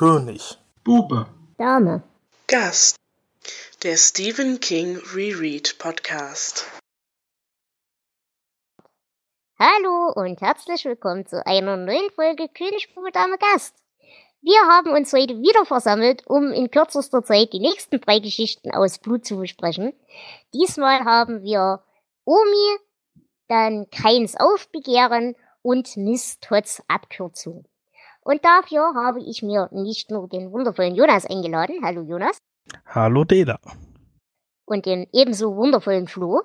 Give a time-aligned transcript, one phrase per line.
[0.00, 0.56] König.
[0.82, 1.26] Bube.
[1.58, 2.02] Dame.
[2.46, 2.96] Gast.
[3.82, 6.64] Der Stephen King Reread Podcast.
[9.58, 13.74] Hallo und herzlich willkommen zu einer neuen Folge König, Bube, Dame, Gast.
[14.40, 19.00] Wir haben uns heute wieder versammelt, um in kürzester Zeit die nächsten drei Geschichten aus
[19.00, 19.92] Blut zu besprechen.
[20.54, 21.84] Diesmal haben wir
[22.24, 22.78] Omi,
[23.48, 27.66] dann Keins Aufbegehren und Miss Tots Abkürzung.
[28.22, 31.80] Und dafür habe ich mir nicht nur den wundervollen Jonas eingeladen.
[31.82, 32.38] Hallo Jonas.
[32.86, 33.58] Hallo Dela.
[34.66, 36.42] Und den ebenso wundervollen Flo.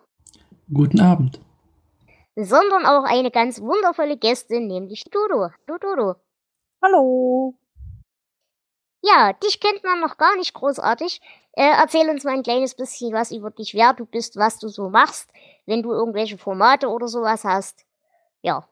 [0.74, 1.40] Guten Abend.
[2.36, 5.50] Sondern auch eine ganz wundervolle Gästin, nämlich Dodo.
[5.68, 6.16] Hallo Dodo.
[6.82, 7.56] Hallo.
[9.02, 11.22] Ja, dich kennt man noch gar nicht großartig.
[11.52, 14.68] Äh, erzähl uns mal ein kleines bisschen was über dich, wer du bist, was du
[14.68, 15.30] so machst,
[15.66, 17.86] wenn du irgendwelche Formate oder sowas hast.
[18.42, 18.68] Ja.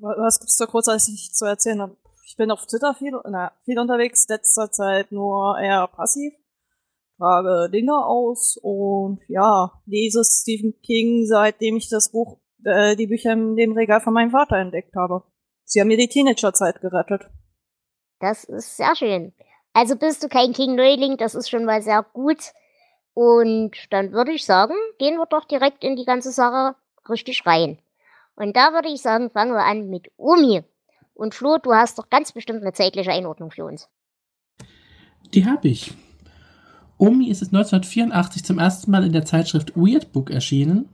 [0.00, 1.96] Was gibt's da großartig zu erzählen?
[2.28, 6.34] Ich bin auf Twitter viel, na, viel unterwegs, letzter Zeit nur eher passiv.
[7.16, 13.32] Trage Dinge aus und ja, lese Stephen King, seitdem ich das Buch, äh, die Bücher
[13.32, 15.22] in dem Regal von meinem Vater entdeckt habe.
[15.64, 17.30] Sie haben mir die Teenagerzeit gerettet.
[18.20, 19.32] Das ist sehr schön.
[19.72, 22.52] Also bist du kein King-Neuling, das ist schon mal sehr gut.
[23.14, 26.76] Und dann würde ich sagen, gehen wir doch direkt in die ganze Sache
[27.08, 27.78] richtig rein.
[28.36, 30.62] Und da würde ich sagen, fangen wir an mit Omi.
[31.18, 33.88] Und Flo, du hast doch ganz bestimmt eine zeitliche Einordnung für uns.
[35.34, 35.92] Die habe ich.
[36.96, 40.88] Omi ist es 1984 zum ersten Mal in der Zeitschrift Weird Book erschienen.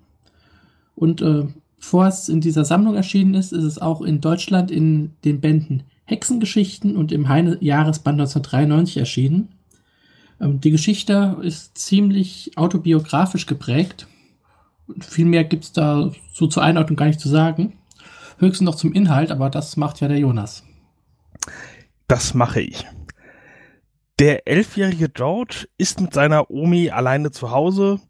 [0.96, 1.44] Und äh,
[1.76, 5.82] bevor es in dieser Sammlung erschienen ist, ist es auch in Deutschland in den Bänden
[6.06, 9.50] Hexengeschichten und im Heine Jahresband 1993 erschienen.
[10.40, 14.06] Ähm, die Geschichte ist ziemlich autobiografisch geprägt.
[15.00, 17.74] Viel mehr gibt es da so zur Einordnung gar nicht zu sagen.
[18.38, 20.64] Höchstens noch zum Inhalt, aber das macht ja der Jonas.
[22.08, 22.86] Das mache ich.
[24.18, 28.00] Der elfjährige George ist mit seiner Omi alleine zu Hause,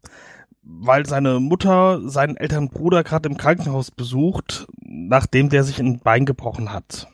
[0.61, 6.25] weil seine Mutter seinen älteren Bruder gerade im Krankenhaus besucht, nachdem der sich ein Bein
[6.25, 7.07] gebrochen hat.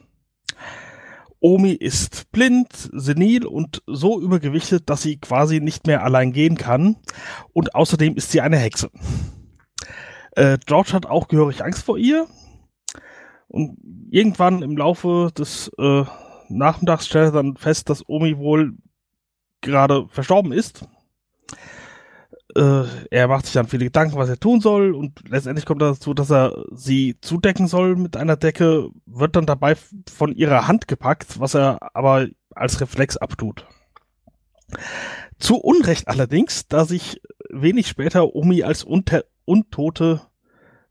[1.40, 6.98] Omi ist blind, senil und so übergewichtet, dass sie quasi nicht mehr allein gehen kann.
[7.52, 8.92] Und außerdem ist sie eine Hexe.
[10.34, 12.28] Äh, George hat auch gehörig Angst vor ihr.
[13.52, 13.78] Und
[14.10, 16.06] irgendwann im Laufe des äh,
[16.48, 18.78] Nachmittags stellt er dann fest, dass Omi wohl
[19.60, 20.86] gerade verstorben ist.
[22.56, 25.92] Äh, er macht sich dann viele Gedanken, was er tun soll und letztendlich kommt er
[25.92, 29.76] dazu, dass er sie zudecken soll mit einer Decke, wird dann dabei
[30.10, 33.66] von ihrer Hand gepackt, was er aber als Reflex abtut.
[35.40, 40.22] Zu Unrecht allerdings, da sich wenig später Omi als Unter Untote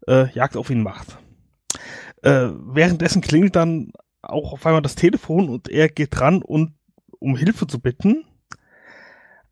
[0.07, 1.19] äh, Jagd auf ihn macht.
[2.23, 3.93] Äh, währenddessen klingelt dann
[4.23, 6.75] auch auf einmal das Telefon und er geht dran, und,
[7.19, 8.25] um Hilfe zu bitten.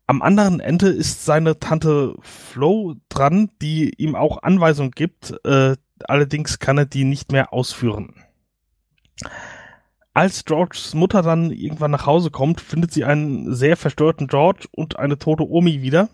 [0.07, 5.75] Am anderen Ende ist seine Tante Flo dran, die ihm auch Anweisungen gibt, äh,
[6.05, 8.23] allerdings kann er die nicht mehr ausführen.
[10.13, 14.97] Als Georges Mutter dann irgendwann nach Hause kommt, findet sie einen sehr verstörten George und
[14.97, 16.09] eine tote Omi wieder.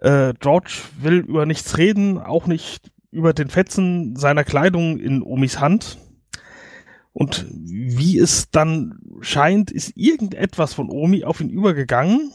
[0.00, 5.60] Äh, George will über nichts reden, auch nicht über den Fetzen seiner Kleidung in Omis
[5.60, 5.98] Hand.
[7.12, 12.32] Und wie es dann scheint, ist irgendetwas von Omi auf ihn übergegangen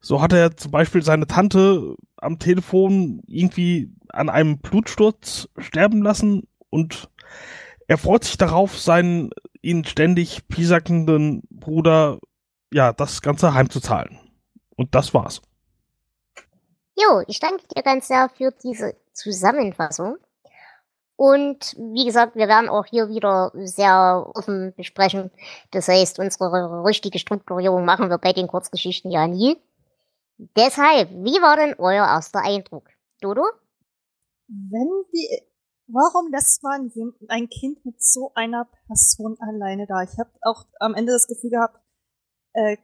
[0.00, 6.46] so hat er zum Beispiel seine Tante am Telefon irgendwie an einem Blutsturz sterben lassen
[6.70, 7.10] und
[7.88, 12.18] er freut sich darauf, seinen ihn ständig piesackenden Bruder
[12.72, 14.18] ja das Ganze heimzuzahlen.
[14.76, 15.42] Und das war's.
[16.96, 20.18] Jo, ich danke dir ganz sehr für diese Zusammenfassung.
[21.16, 25.32] Und wie gesagt, wir werden auch hier wieder sehr offen besprechen.
[25.72, 29.56] Das heißt, unsere richtige Strukturierung machen wir bei den Kurzgeschichten ja nie.
[30.56, 32.84] Deshalb, wie war denn euer erster Eindruck?
[33.20, 33.42] Dodo?
[34.46, 35.42] Wenn die,
[35.88, 36.92] warum lässt man
[37.26, 40.02] ein Kind mit so einer Person alleine da?
[40.02, 41.80] Ich habe auch am Ende das Gefühl gehabt,
[42.52, 42.76] äh,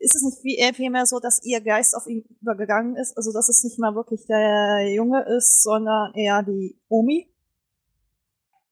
[0.00, 3.16] ist es nicht eher vielmehr so, dass ihr Geist auf ihn übergegangen ist?
[3.16, 7.28] Also, dass es nicht mal wirklich der Junge ist, sondern eher die Omi?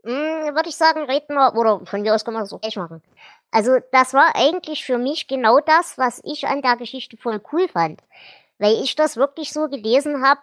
[0.04, 2.76] Hm, Würde ich sagen, reden wir, oder von mir aus können wir das auch gleich
[2.76, 3.02] machen.
[3.50, 7.68] Also das war eigentlich für mich genau das, was ich an der Geschichte voll cool
[7.68, 8.02] fand.
[8.58, 10.40] Weil ich das wirklich so gelesen habe,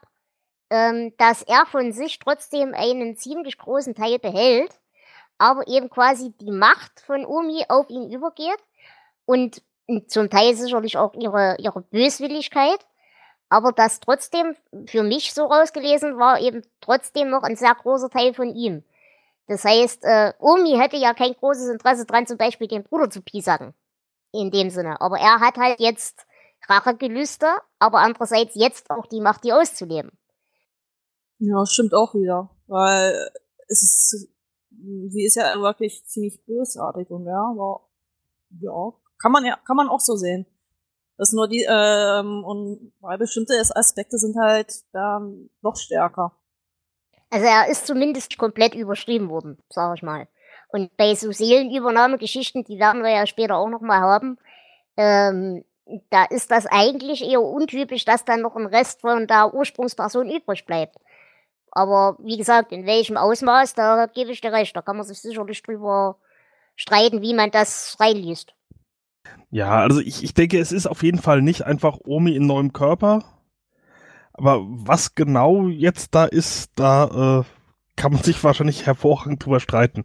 [0.70, 4.80] ähm, dass er von sich trotzdem einen ziemlich großen Teil behält,
[5.38, 8.60] aber eben quasi die Macht von Omi auf ihn übergeht
[9.26, 9.62] und
[10.08, 12.80] zum Teil sicherlich auch ihre, ihre Böswilligkeit,
[13.50, 14.56] aber dass trotzdem
[14.88, 18.84] für mich so rausgelesen war, eben trotzdem noch ein sehr großer Teil von ihm.
[19.48, 23.22] Das heißt, äh, Omi hätte ja kein großes Interesse dran, zum Beispiel den Bruder zu
[23.22, 23.74] piesacken.
[24.32, 25.00] in dem Sinne.
[25.00, 26.26] Aber er hat halt jetzt
[26.68, 27.48] Rachegelüste,
[27.80, 30.12] aber andererseits jetzt auch die Macht, die auszuleben.
[31.40, 32.50] Ja, stimmt auch wieder.
[32.68, 33.30] Weil
[33.68, 34.30] es ist,
[34.72, 37.82] sie ist ja wirklich ziemlich bösartig und ja, aber
[38.60, 40.46] ja, kann man ja, kann man auch so sehen.
[41.18, 46.34] Das nur die, ähm, und weil bestimmte Aspekte sind halt ähm, noch stärker.
[47.30, 50.28] Also er ist zumindest komplett überschrieben worden, sag ich mal.
[50.68, 54.38] Und bei so Seelenübernahmegeschichten, die werden wir ja später auch nochmal haben,
[54.98, 55.64] ähm,
[56.10, 60.66] da ist das eigentlich eher untypisch, dass dann noch ein Rest von der Ursprungsperson übrig
[60.66, 60.98] bleibt.
[61.72, 64.76] Aber wie gesagt, in welchem Ausmaß, da gebe ich dir recht.
[64.76, 66.18] Da kann man sich sicherlich drüber
[66.76, 68.54] streiten, wie man das reinliest.
[69.52, 72.74] Ja, also ich, ich denke, es ist auf jeden Fall nicht einfach Omi in neuem
[72.74, 73.24] Körper.
[74.34, 77.44] Aber was genau jetzt da ist, da äh,
[77.96, 80.04] kann man sich wahrscheinlich hervorragend drüber streiten.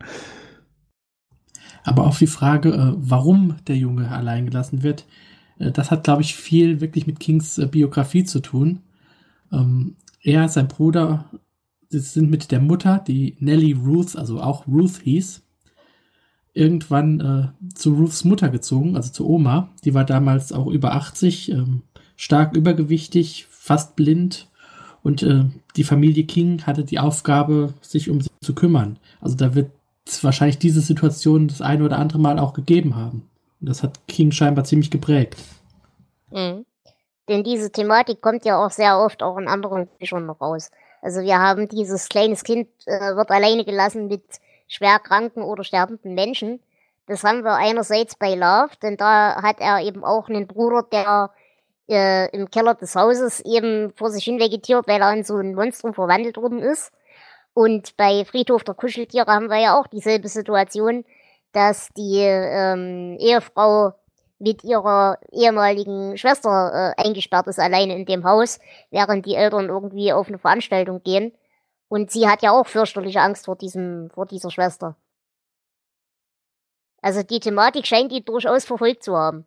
[1.84, 5.06] Aber auch die Frage, äh, warum der Junge allein gelassen wird,
[5.58, 8.80] äh, das hat, glaube ich, viel wirklich mit Kings äh, Biografie zu tun.
[9.50, 11.24] Ähm, er, sein Bruder,
[11.90, 15.42] sind mit der Mutter, die Nellie Ruth, also auch Ruth hieß,
[16.58, 19.70] irgendwann äh, zu Ruths Mutter gezogen, also zu Oma.
[19.84, 21.82] Die war damals auch über 80, ähm,
[22.16, 24.48] stark übergewichtig, fast blind.
[25.02, 25.44] Und äh,
[25.76, 28.98] die Familie King hatte die Aufgabe, sich um sie zu kümmern.
[29.20, 29.70] Also da wird
[30.04, 33.28] es wahrscheinlich diese Situation das eine oder andere Mal auch gegeben haben.
[33.60, 35.36] Und das hat King scheinbar ziemlich geprägt.
[36.30, 36.64] Mhm.
[37.28, 40.70] Denn diese Thematik kommt ja auch sehr oft auch in anderen Büchern noch raus.
[41.02, 44.24] Also wir haben dieses kleines Kind äh, wird alleine gelassen mit
[44.68, 46.60] schwer kranken oder sterbenden Menschen.
[47.06, 51.30] Das haben wir einerseits bei Love, denn da hat er eben auch einen Bruder, der
[51.88, 55.54] äh, im Keller des Hauses eben vor sich hin vegetiert, weil er in so ein
[55.54, 56.92] Monstrum verwandelt worden ist.
[57.54, 61.04] Und bei Friedhof der Kuscheltiere haben wir ja auch dieselbe Situation,
[61.52, 63.94] dass die ähm, Ehefrau
[64.38, 68.60] mit ihrer ehemaligen Schwester äh, eingesperrt ist, alleine in dem Haus,
[68.90, 71.32] während die Eltern irgendwie auf eine Veranstaltung gehen.
[71.88, 74.96] Und sie hat ja auch fürchterliche Angst vor diesem, vor dieser Schwester.
[77.00, 79.46] Also die Thematik scheint die durchaus verfolgt zu haben.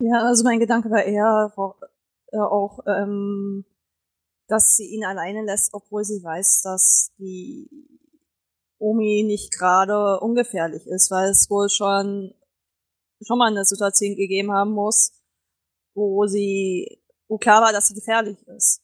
[0.00, 1.52] Ja, also mein Gedanke war eher
[2.32, 3.64] äh, auch, ähm,
[4.48, 7.68] dass sie ihn alleine lässt, obwohl sie weiß, dass die
[8.78, 12.34] Omi nicht gerade ungefährlich ist, weil es wohl schon
[13.22, 15.12] schon mal eine Situation gegeben haben muss,
[15.94, 18.83] wo sie, wo klar war, dass sie gefährlich ist.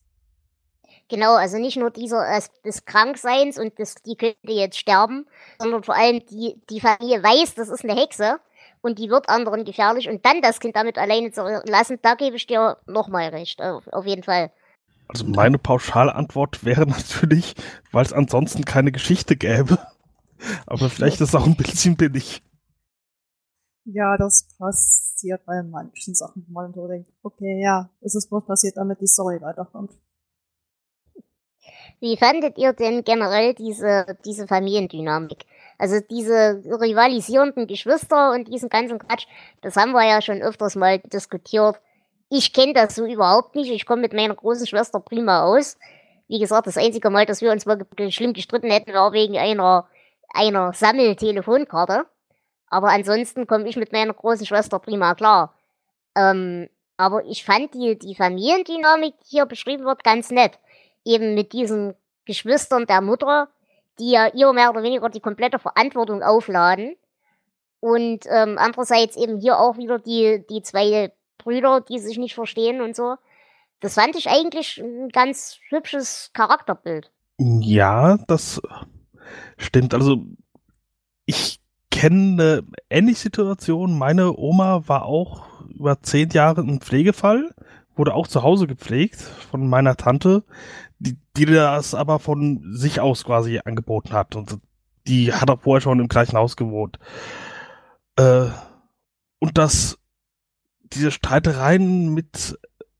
[1.10, 5.26] Genau, also nicht nur dieser äh, des Krankseins und das, die könnte jetzt sterben,
[5.58, 8.38] sondern vor allem die, die Familie weiß, das ist eine Hexe
[8.80, 12.36] und die wird anderen gefährlich und dann das Kind damit alleine zu lassen, da gebe
[12.36, 14.52] ich dir nochmal recht, auf, auf jeden Fall.
[15.08, 17.56] Also meine Pauschalantwort wäre natürlich,
[17.90, 19.78] weil es ansonsten keine Geschichte gäbe.
[20.66, 22.40] Aber vielleicht ist es auch ein bisschen billig.
[23.84, 28.46] Ja, das passiert bei manchen Sachen, wo man so denkt, okay, ja, es ist bloß
[28.46, 29.90] passiert, damit die Story weiterkommt.
[32.00, 35.44] Wie fandet ihr denn generell diese, diese Familiendynamik?
[35.78, 39.26] Also diese rivalisierenden Geschwister und diesen ganzen Quatsch,
[39.62, 41.80] das haben wir ja schon öfters mal diskutiert.
[42.30, 43.70] Ich kenne das so überhaupt nicht.
[43.70, 45.76] Ich komme mit meiner großen Schwester prima aus.
[46.28, 47.78] Wie gesagt, das einzige Mal, dass wir uns mal
[48.10, 49.88] schlimm gestritten hätten, war wegen einer,
[50.32, 52.06] einer Sammeltelefonkarte.
[52.68, 55.54] Aber ansonsten komme ich mit meiner großen Schwester prima klar.
[56.14, 60.58] Ähm, aber ich fand die, die Familiendynamik, die hier beschrieben wird, ganz nett.
[61.04, 63.48] Eben mit diesen Geschwistern der Mutter,
[63.98, 66.96] die ja ihr mehr oder weniger die komplette Verantwortung aufladen.
[67.80, 72.80] Und ähm, andererseits eben hier auch wieder die, die zwei Brüder, die sich nicht verstehen
[72.80, 73.16] und so.
[73.80, 77.10] Das fand ich eigentlich ein ganz hübsches Charakterbild.
[77.38, 78.60] Ja, das
[79.56, 79.94] stimmt.
[79.94, 80.26] Also
[81.24, 83.98] ich kenne eine ähnliche Situation.
[83.98, 87.54] Meine Oma war auch über zehn Jahre ein Pflegefall,
[87.96, 90.44] wurde auch zu Hause gepflegt von meiner Tante,
[90.98, 94.36] die, die das aber von sich aus quasi angeboten hat.
[94.36, 94.58] Und
[95.06, 96.98] die hat auch vorher schon im gleichen Haus gewohnt.
[98.16, 98.46] Äh,
[99.38, 99.98] und das,
[100.92, 102.58] diese Streitereien mit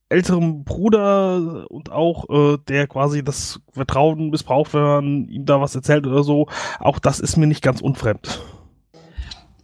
[0.09, 5.75] älterem Bruder und auch äh, der quasi das Vertrauen missbraucht, wenn man ihm da was
[5.75, 6.49] erzählt oder so,
[6.81, 8.43] auch das ist mir nicht ganz unfremd.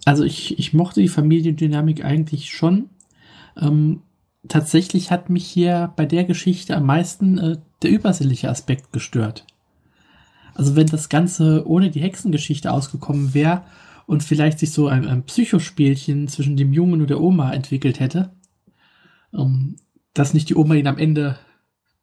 [0.05, 2.91] Also ich, ich mochte die Familiendynamik eigentlich schon.
[3.61, 4.03] Ähm,
[4.49, 9.47] tatsächlich hat mich hier bei der Geschichte am meisten äh, der übersinnliche Aspekt gestört.
[10.55, 13.65] Also wenn das Ganze ohne die Hexengeschichte ausgekommen wäre
[14.07, 18.33] und vielleicht sich so ein, ein Psychospielchen zwischen dem Jungen und der Oma entwickelt hätte,
[19.35, 19.77] ähm,
[20.15, 21.39] dass nicht die Oma ihn am Ende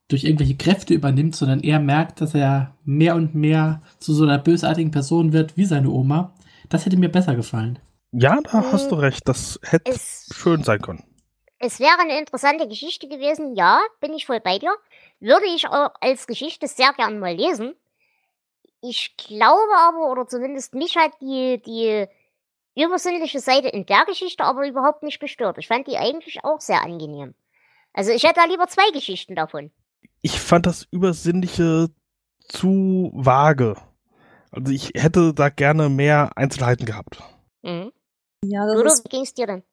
[0.08, 4.38] durch irgendwelche Kräfte übernimmt, sondern er merkt, dass er mehr und mehr zu so einer
[4.38, 6.36] bösartigen Person wird wie seine Oma,
[6.70, 7.80] das hätte mir besser gefallen.
[8.12, 9.28] Ja, da Hm, hast du recht.
[9.28, 11.04] Das hätte Es, schön sein können.
[11.66, 14.76] Es wäre eine interessante Geschichte gewesen, ja, bin ich voll bei dir.
[15.22, 17.74] Würde ich auch als Geschichte sehr gern mal lesen.
[18.82, 22.06] Ich glaube aber, oder zumindest mich hat die, die
[22.76, 25.58] übersinnliche Seite in der Geschichte aber überhaupt nicht gestört.
[25.58, 27.34] Ich fand die eigentlich auch sehr angenehm.
[27.94, 29.72] Also ich hätte da lieber zwei Geschichten davon.
[30.22, 31.88] Ich fand das Übersinnliche
[32.50, 33.78] zu vage.
[34.52, 37.24] Also ich hätte da gerne mehr Einzelheiten gehabt.
[37.62, 37.94] Mhm.
[38.44, 39.64] Ja, das Oder ist wie ging's dir denn?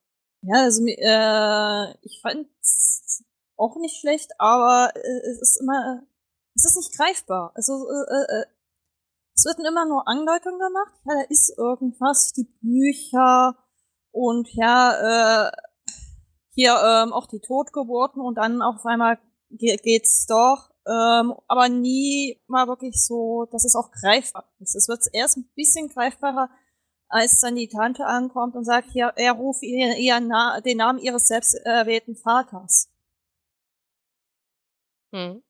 [0.43, 3.25] Ja, also äh, ich fand's
[3.57, 6.03] auch nicht schlecht, aber äh, es ist immer,
[6.55, 7.53] es ist nicht greifbar.
[7.55, 8.45] Also äh, äh,
[9.35, 10.95] es wird immer nur Andeutungen gemacht.
[11.05, 13.57] Ja, da ist irgendwas, die Bücher
[14.13, 15.53] und ja, äh,
[16.55, 19.19] hier ähm, auch die Totgeburten und dann auf einmal
[19.51, 24.75] ge geht's doch, ähm, aber nie mal wirklich so, dass es auch greifbar ist.
[24.75, 26.51] Es wird erst ein bisschen greifbarer,
[27.11, 30.99] als dann die Tante ankommt und sagt, ja, er ruft ihr, ihr Na den Namen
[30.99, 32.89] ihres selbst erwählten Vaters.
[35.13, 35.43] Hm.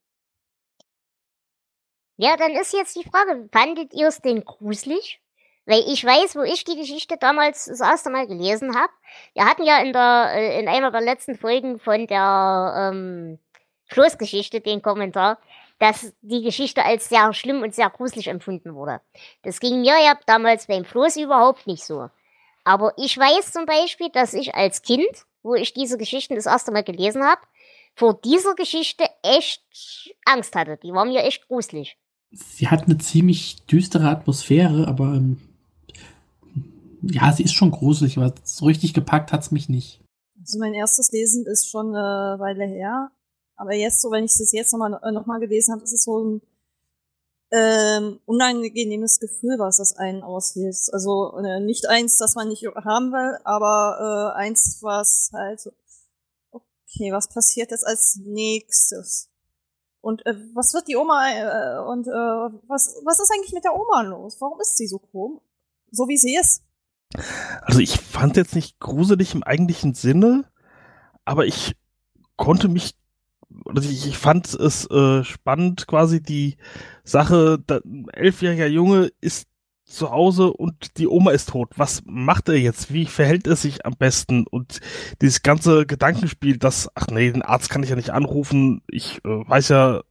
[2.16, 5.20] Ja, dann ist jetzt die Frage, fandet ihr es denn gruselig?
[5.66, 8.92] Weil ich weiß, wo ich die Geschichte damals das erste Mal gelesen habe.
[9.34, 13.38] Wir hatten ja in der äh, in einer der letzten Folgen von der ähm,
[13.86, 15.38] Schlussgeschichte den Kommentar,
[15.80, 19.00] dass die Geschichte als sehr schlimm und sehr gruselig empfunden wurde.
[19.42, 22.10] Das ging mir ja damals beim Floß überhaupt nicht so.
[22.64, 26.70] Aber ich weiß zum Beispiel, dass ich als Kind, wo ich diese Geschichten das erste
[26.70, 27.40] Mal gelesen habe,
[27.96, 29.64] vor dieser Geschichte echt
[30.26, 30.78] Angst hatte.
[30.82, 31.96] Die war mir echt gruselig.
[32.30, 35.40] Sie hat eine ziemlich düstere Atmosphäre, aber ähm,
[37.02, 40.02] ja, sie ist schon gruselig, aber so richtig gepackt hat's mich nicht.
[40.38, 43.10] Also mein erstes Lesen ist schon eine Weile her.
[43.60, 46.18] Aber jetzt, so wenn ich es jetzt nochmal noch mal gelesen habe, ist es so
[46.18, 46.42] ein
[47.50, 50.94] ähm, unangenehmes Gefühl, was das einen auslöst.
[50.94, 55.60] Also äh, nicht eins, das man nicht haben will, aber äh, eins, was halt
[56.50, 59.28] okay, was passiert jetzt als nächstes?
[60.00, 62.10] Und äh, was wird die Oma äh, und äh,
[62.66, 64.40] was was ist eigentlich mit der Oma los?
[64.40, 65.42] Warum ist sie so komisch?
[65.90, 66.62] So wie sie ist.
[67.60, 70.50] Also ich fand jetzt nicht gruselig im eigentlichen Sinne,
[71.26, 71.76] aber ich
[72.36, 72.94] konnte mich,
[73.64, 76.56] oder ich, ich fand es äh, spannend, quasi die
[77.04, 79.48] Sache, da, ein elfjähriger Junge ist
[79.90, 81.72] zu Hause und die Oma ist tot.
[81.76, 82.92] Was macht er jetzt?
[82.92, 84.46] Wie verhält er sich am besten?
[84.46, 84.80] Und
[85.20, 89.28] dieses ganze Gedankenspiel, dass, ach nee, den Arzt kann ich ja nicht anrufen, ich äh,
[89.28, 90.02] weiß ja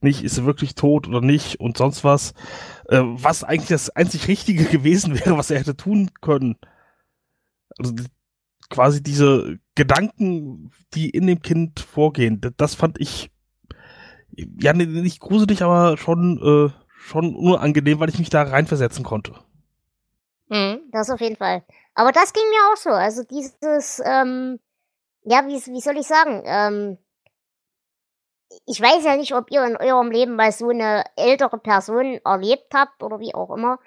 [0.00, 2.32] nicht, ist er wirklich tot oder nicht und sonst was.
[2.88, 6.56] Äh, was eigentlich das einzig Richtige gewesen wäre, was er hätte tun können.
[7.76, 7.94] Also
[8.70, 13.30] quasi diese Gedanken, die in dem Kind vorgehen, das fand ich
[14.36, 19.34] ja nicht gruselig, aber schon äh, schon unangenehm, weil ich mich da reinversetzen konnte.
[20.50, 21.62] Hm, das auf jeden Fall.
[21.94, 22.90] Aber das ging mir auch so.
[22.90, 24.58] Also dieses, ähm,
[25.22, 26.42] ja, wie, wie soll ich sagen?
[26.46, 26.98] Ähm,
[28.66, 32.72] ich weiß ja nicht, ob ihr in eurem Leben mal so eine ältere Person erlebt
[32.74, 33.78] habt oder wie auch immer,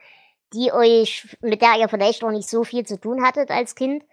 [0.54, 4.04] die euch, mit der ihr vielleicht noch nicht so viel zu tun hattet als Kind.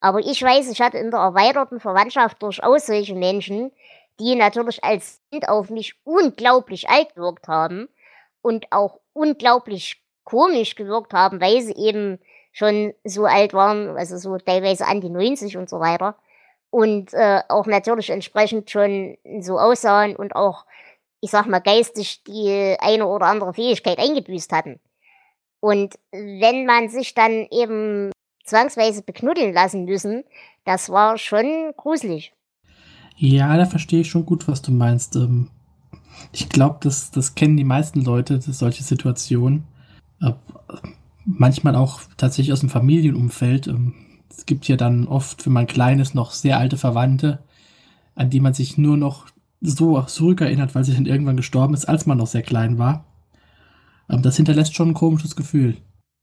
[0.00, 3.70] Aber ich weiß, ich hatte in der erweiterten Verwandtschaft durchaus solche Menschen,
[4.18, 7.88] die natürlich als Kind auf mich unglaublich alt gewirkt haben
[8.42, 12.18] und auch unglaublich komisch gewirkt haben, weil sie eben
[12.52, 16.16] schon so alt waren, also so teilweise an die 90 und so weiter.
[16.70, 20.64] Und äh, auch natürlich entsprechend schon so aussahen und auch,
[21.20, 24.80] ich sag mal, geistig die eine oder andere Fähigkeit eingebüßt hatten.
[25.60, 28.12] Und wenn man sich dann eben
[28.50, 30.24] zwangsweise beknuddeln lassen müssen,
[30.64, 32.32] das war schon gruselig.
[33.16, 35.16] Ja, da verstehe ich schon gut, was du meinst.
[35.16, 35.48] Ähm,
[36.32, 39.64] ich glaube, das, das kennen die meisten Leute, solche Situationen.
[40.20, 40.32] Äh,
[41.24, 43.66] manchmal auch tatsächlich aus dem Familienumfeld.
[43.66, 43.94] Ähm,
[44.30, 47.40] es gibt ja dann oft, wenn man klein ist, noch sehr alte Verwandte,
[48.14, 49.26] an die man sich nur noch
[49.60, 53.04] so zurückerinnert, weil sie dann irgendwann gestorben ist, als man noch sehr klein war.
[54.08, 55.76] Ähm, das hinterlässt schon ein komisches Gefühl.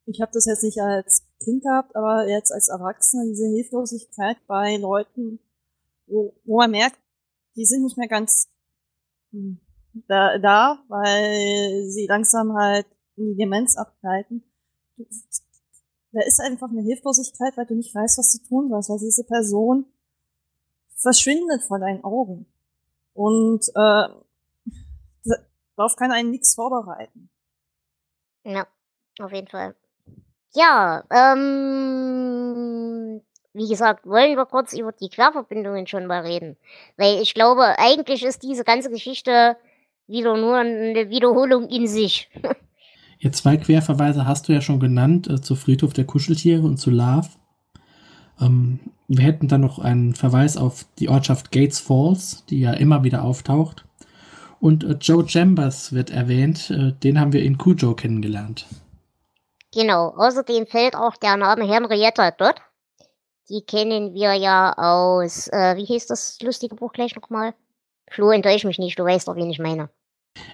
[0.10, 4.78] Ich habe das jetzt nicht als Kind gehabt, aber jetzt als Erwachsener diese Hilflosigkeit bei
[4.78, 5.40] Leuten,
[6.08, 6.98] wo, wo man merkt,
[7.58, 8.48] die sind nicht mehr ganz
[9.32, 9.60] hm,
[10.08, 12.88] da, da, weil sie langsam halt
[13.18, 14.44] in die Demenz abgleiten.
[16.12, 19.26] Da ist einfach eine Hilflosigkeit, weil du nicht weißt, was du tun sollst, weil diese
[19.26, 19.86] Person
[20.96, 22.46] verschwindet vor deinen Augen.
[23.14, 24.08] Und äh,
[25.76, 27.30] darauf kann einen nichts vorbereiten.
[28.44, 28.66] Ja,
[29.20, 29.76] auf jeden Fall.
[30.54, 32.38] Ja, ähm,
[33.54, 36.58] wie gesagt, wollen wir kurz über die Querverbindungen schon mal reden.
[36.96, 39.58] Weil ich glaube, eigentlich ist diese ganze Geschichte
[40.08, 42.30] wieder nur eine Wiederholung in sich.
[43.20, 46.92] Ja, zwei Querverweise hast du ja schon genannt, äh, zu Friedhof der Kuscheltiere und zu
[46.92, 47.30] Love.
[48.40, 53.04] Ähm, wir hätten dann noch einen Verweis auf die Ortschaft Gates Falls, die ja immer
[53.04, 53.86] wieder auftaucht.
[54.60, 58.68] Und äh, Joe Chambers wird erwähnt, äh, den haben wir in Cujo kennengelernt.
[59.78, 62.60] Genau, außerdem fällt auch der Name Henrietta dort.
[63.48, 67.54] Die kennen wir ja aus, äh, wie hieß das lustige Buch gleich nochmal?
[68.10, 69.92] Flo, enttäusch mich nicht, du weißt doch, wen ich meine.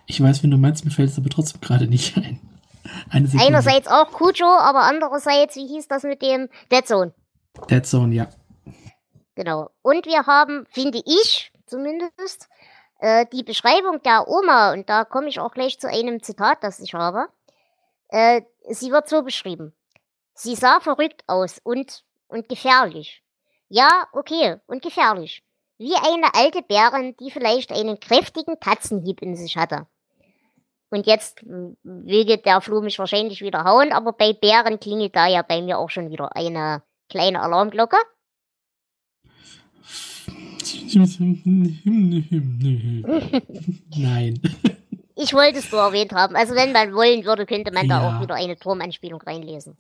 [0.08, 2.42] Ich weiß, wenn du meinst, mir fällt es aber trotzdem gerade nicht ein.
[3.10, 7.14] Eine Einerseits auch Cujo, aber andererseits, wie hieß das mit dem Dead Zone?
[7.70, 8.28] Dead Zone, ja.
[9.36, 9.70] Genau.
[9.84, 12.50] Und wir haben, finde ich zumindest,
[13.00, 16.82] äh, die Beschreibung der Oma, und da komme ich auch gleich zu einem Zitat, das
[16.82, 17.30] ich habe.
[18.10, 19.74] Äh, sie wird so beschrieben.
[20.34, 23.24] Sie sah verrückt aus und, und gefährlich.
[23.70, 25.44] Ja, okay, und gefährlich.
[25.78, 29.88] Wie eine alte Bärin, die vielleicht einen kräftigen Katzenhieb in sich hatte.
[30.90, 35.42] Und jetzt will der Flo mich wahrscheinlich wieder hauen, aber bei Bären klingelt da ja
[35.42, 37.98] bei mir auch schon wieder eine kleine Alarmglocke.
[43.98, 44.40] Nein.
[45.24, 46.36] Ich wollte es nur erwähnt haben.
[46.36, 48.00] Also wenn man wollen würde, könnte man ja.
[48.00, 49.74] da auch wieder eine Turmanspielung reinlesen.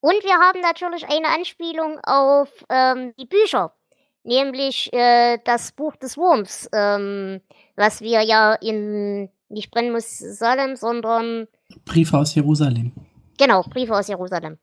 [0.00, 3.74] Und wir haben natürlich eine Anspielung auf ähm, die Bücher,
[4.22, 7.42] nämlich äh, das Buch des Wurms, ähm,
[7.76, 11.46] was wir ja in nicht Brennmus Salem, sondern
[11.84, 12.92] Briefe aus Jerusalem.
[13.38, 14.56] Genau, Briefe aus Jerusalem.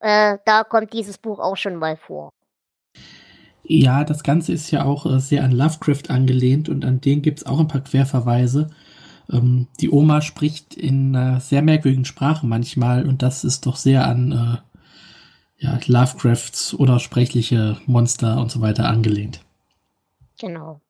[0.00, 2.30] Äh, da kommt dieses Buch auch schon mal vor.
[3.62, 7.38] Ja, das Ganze ist ja auch äh, sehr an Lovecraft angelehnt und an den gibt
[7.38, 8.68] es auch ein paar Querverweise.
[9.32, 14.06] Ähm, die Oma spricht in einer sehr merkwürdigen Sprache manchmal und das ist doch sehr
[14.06, 19.40] an äh, ja, Lovecrafts oder sprechliche Monster und so weiter angelehnt.
[20.38, 20.80] Genau.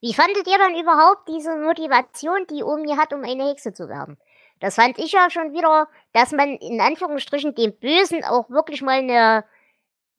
[0.00, 4.18] Wie fandet ihr dann überhaupt diese Motivation, die Omi hat, um eine Hexe zu werden?
[4.60, 8.98] Das fand ich ja schon wieder, dass man in Anführungsstrichen dem Bösen auch wirklich mal
[8.98, 9.44] eine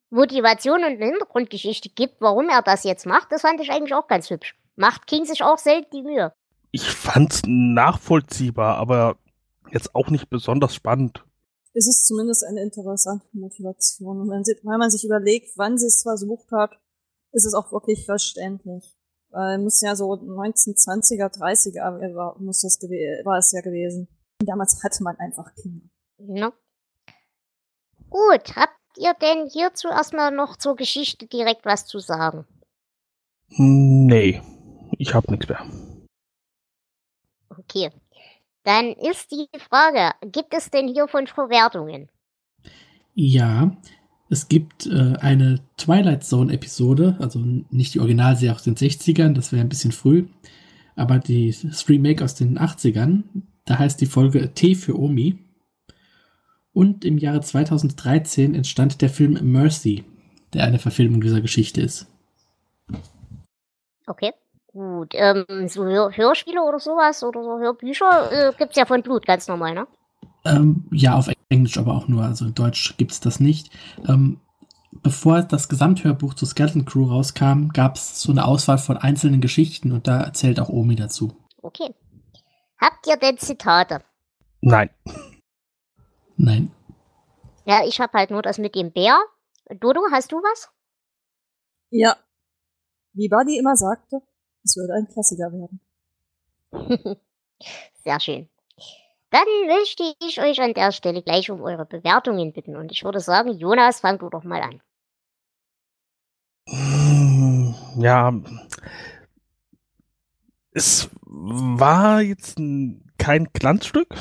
[0.09, 4.07] Motivation und eine Hintergrundgeschichte gibt, warum er das jetzt macht, das fand ich eigentlich auch
[4.07, 4.55] ganz hübsch.
[4.75, 6.33] Macht King sich auch selten die Mühe.
[6.71, 9.17] Ich fand's nachvollziehbar, aber
[9.71, 11.23] jetzt auch nicht besonders spannend.
[11.73, 14.21] Es ist zumindest eine interessante Motivation.
[14.21, 16.71] Und wenn, sie, wenn man sich überlegt, wann sie es versucht hat,
[17.31, 18.97] ist es auch wirklich verständlich.
[19.29, 22.79] Weil muss ja so 1920er, 30er war, muss das
[23.23, 24.07] war es ja gewesen.
[24.39, 25.85] Und damals hatte man einfach Kinder.
[26.17, 26.51] Ja.
[28.09, 32.45] Gut, habt ihr denn hierzu erstmal noch zur Geschichte direkt was zu sagen?
[33.49, 34.41] Nee,
[34.97, 35.65] ich hab nichts mehr.
[37.57, 37.89] Okay.
[38.63, 42.09] Dann ist die Frage, gibt es denn hiervon Verwertungen?
[43.13, 43.75] Ja,
[44.29, 49.51] es gibt äh, eine Twilight Zone Episode, also nicht die Originalserie aus den 60ern, das
[49.51, 50.27] wäre ein bisschen früh,
[50.95, 51.55] aber die
[51.87, 53.23] Remake aus den 80ern,
[53.65, 55.39] da heißt die Folge T für Omi.
[56.73, 60.03] Und im Jahre 2013 entstand der Film Mercy,
[60.53, 62.07] der eine Verfilmung dieser Geschichte ist.
[64.05, 64.31] Okay,
[64.77, 65.13] gut.
[65.13, 69.25] Ähm, so Hör Hörspiele oder sowas oder so Hörbücher äh, gibt es ja von Blut,
[69.25, 69.87] ganz normal, ne?
[70.45, 73.71] Ähm, ja, auf Englisch aber auch nur, also in Deutsch gibt es das nicht.
[74.07, 74.39] Ähm,
[74.91, 79.91] bevor das Gesamthörbuch zu Skeleton Crew rauskam, gab es so eine Auswahl von einzelnen Geschichten
[79.91, 81.35] und da erzählt auch Omi dazu.
[81.61, 81.93] Okay.
[82.79, 84.03] Habt ihr denn Zitate?
[84.61, 84.89] Nein.
[86.37, 86.71] Nein.
[87.65, 89.17] Ja, ich habe halt nur das mit dem Bär.
[89.79, 90.69] Dodo, hast du was?
[91.89, 92.15] Ja.
[93.13, 94.21] Wie Buddy immer sagte,
[94.67, 95.79] es würde ein Klassiker werden.
[98.03, 98.49] Sehr schön.
[99.31, 102.75] Dann möchte ich euch an der Stelle gleich um eure Bewertungen bitten.
[102.75, 104.81] Und ich würde sagen, Jonas, fang du doch mal an.
[107.97, 108.33] Ja,
[110.71, 112.57] es war jetzt
[113.17, 114.13] kein Glanzstück.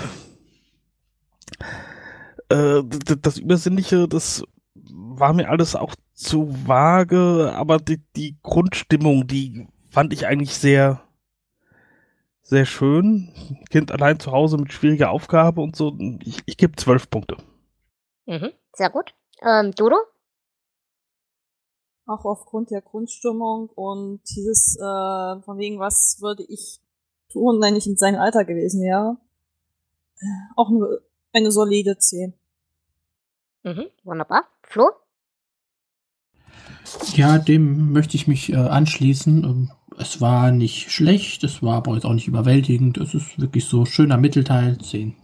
[2.48, 9.66] Äh, das Übersinnliche, das war mir alles auch zu vage, aber die, die Grundstimmung, die
[9.96, 11.00] fand ich eigentlich sehr,
[12.42, 13.32] sehr schön.
[13.70, 15.96] Kind allein zu Hause mit schwieriger Aufgabe und so.
[16.22, 17.38] Ich, ich gebe zwölf Punkte.
[18.26, 19.14] Mhm, sehr gut.
[19.40, 19.96] Ähm, Dodo?
[22.04, 26.78] Auch aufgrund der Grundstimmung und dieses, äh, von wegen, was würde ich
[27.32, 29.16] tun, wenn ich in seinem Alter gewesen wäre.
[30.56, 31.00] Auch eine,
[31.32, 32.34] eine solide 10.
[33.62, 34.44] Mhm, wunderbar.
[34.62, 34.90] Flo?
[37.14, 39.42] Ja, dem möchte ich mich äh, anschließen.
[39.42, 39.70] Ähm,
[40.06, 42.96] es war nicht schlecht, es war aber jetzt auch nicht überwältigend.
[42.98, 45.16] Es ist wirklich so schöner Mittelteil 10.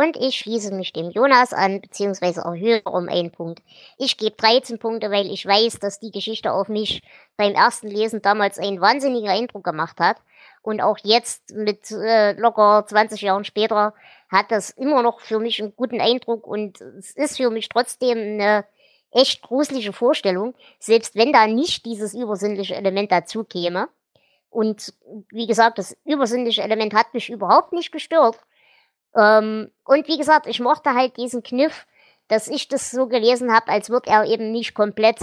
[0.00, 3.62] Und ich schließe mich dem Jonas an, beziehungsweise erhöhe um einen Punkt.
[3.96, 7.02] Ich gebe 13 Punkte, weil ich weiß, dass die Geschichte auf mich
[7.36, 10.18] beim ersten Lesen damals einen wahnsinnigen Eindruck gemacht hat.
[10.62, 13.94] Und auch jetzt mit äh, locker 20 Jahren später
[14.30, 18.18] hat das immer noch für mich einen guten Eindruck und es ist für mich trotzdem
[18.18, 18.64] eine
[19.10, 23.88] echt gruselige Vorstellung, selbst wenn da nicht dieses übersinnliche Element dazu käme.
[24.50, 24.94] Und
[25.30, 28.38] wie gesagt, das übersinnliche Element hat mich überhaupt nicht gestört.
[29.14, 31.86] Ähm, und wie gesagt, ich mochte halt diesen Kniff,
[32.28, 35.18] dass ich das so gelesen habe, als wird er eben nicht komplett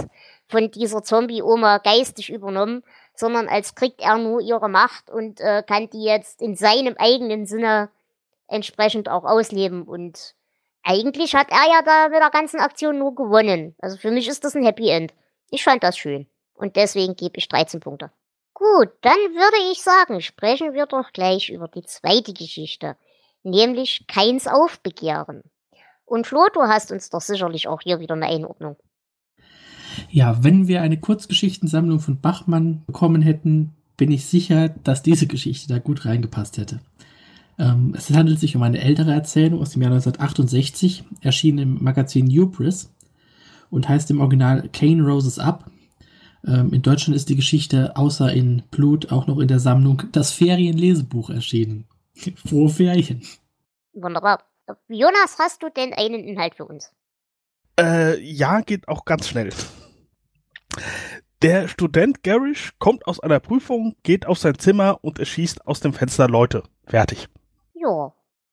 [0.48, 2.82] von dieser Zombie-Oma geistig übernommen,
[3.14, 7.46] sondern als kriegt er nur ihre Macht und äh, kann die jetzt in seinem eigenen
[7.46, 7.88] Sinne
[8.48, 9.82] entsprechend auch ausleben.
[9.82, 10.34] Und
[10.86, 13.74] eigentlich hat er ja da mit der ganzen Aktion nur gewonnen.
[13.80, 15.12] Also für mich ist das ein Happy End.
[15.50, 16.26] Ich fand das schön.
[16.54, 18.10] Und deswegen gebe ich 13 Punkte.
[18.54, 22.96] Gut, dann würde ich sagen, sprechen wir doch gleich über die zweite Geschichte,
[23.42, 25.42] nämlich Keins Aufbegehren.
[26.04, 28.76] Und Flo, du hast uns doch sicherlich auch hier wieder eine Einordnung.
[30.08, 35.68] Ja, wenn wir eine Kurzgeschichtensammlung von Bachmann bekommen hätten, bin ich sicher, dass diese Geschichte
[35.68, 36.80] da gut reingepasst hätte.
[37.58, 42.28] Ähm, es handelt sich um eine ältere Erzählung aus dem Jahr 1968, erschienen im Magazin
[42.28, 42.92] Hubris
[43.70, 45.70] und heißt im Original Kane Roses Up.
[46.46, 50.32] Ähm, in Deutschland ist die Geschichte außer in Blut auch noch in der Sammlung Das
[50.32, 51.86] Ferienlesebuch erschienen.
[52.46, 53.22] Frohe Ferien.
[53.94, 54.44] Wunderbar.
[54.88, 56.92] Jonas, hast du denn einen Inhalt für uns?
[57.78, 59.50] Äh, ja, geht auch ganz schnell.
[61.42, 65.92] Der Student Garish kommt aus einer Prüfung, geht auf sein Zimmer und erschießt aus dem
[65.92, 66.62] Fenster Leute.
[66.86, 67.28] Fertig.
[67.86, 68.12] Ja,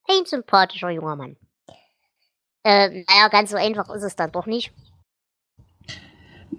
[0.10, 1.36] ein sympathischer junger Mann.
[2.64, 4.72] Äh, naja, ganz so einfach ist es dann doch nicht.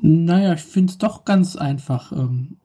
[0.02, 2.10] Naja, ich finde es doch ganz einfach.
[2.12, 2.58] Ähm,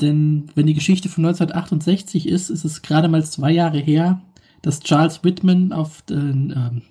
[0.00, 4.20] denn wenn die Geschichte von 1968 ist, ist es gerade mal zwei Jahre her,
[4.60, 6.82] dass Charles Whitman auf den, ähm,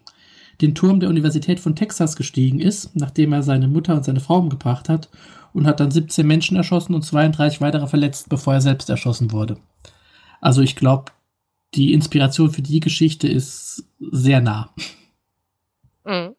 [0.61, 4.39] den Turm der Universität von Texas gestiegen ist, nachdem er seine Mutter und seine Frau
[4.39, 5.09] umgebracht hat
[5.53, 9.57] und hat dann 17 Menschen erschossen und 32 weitere verletzt, bevor er selbst erschossen wurde.
[10.41, 11.11] Also ich glaube,
[11.75, 14.73] die Inspiration für die Geschichte ist sehr nah.
[16.05, 16.35] Mhm.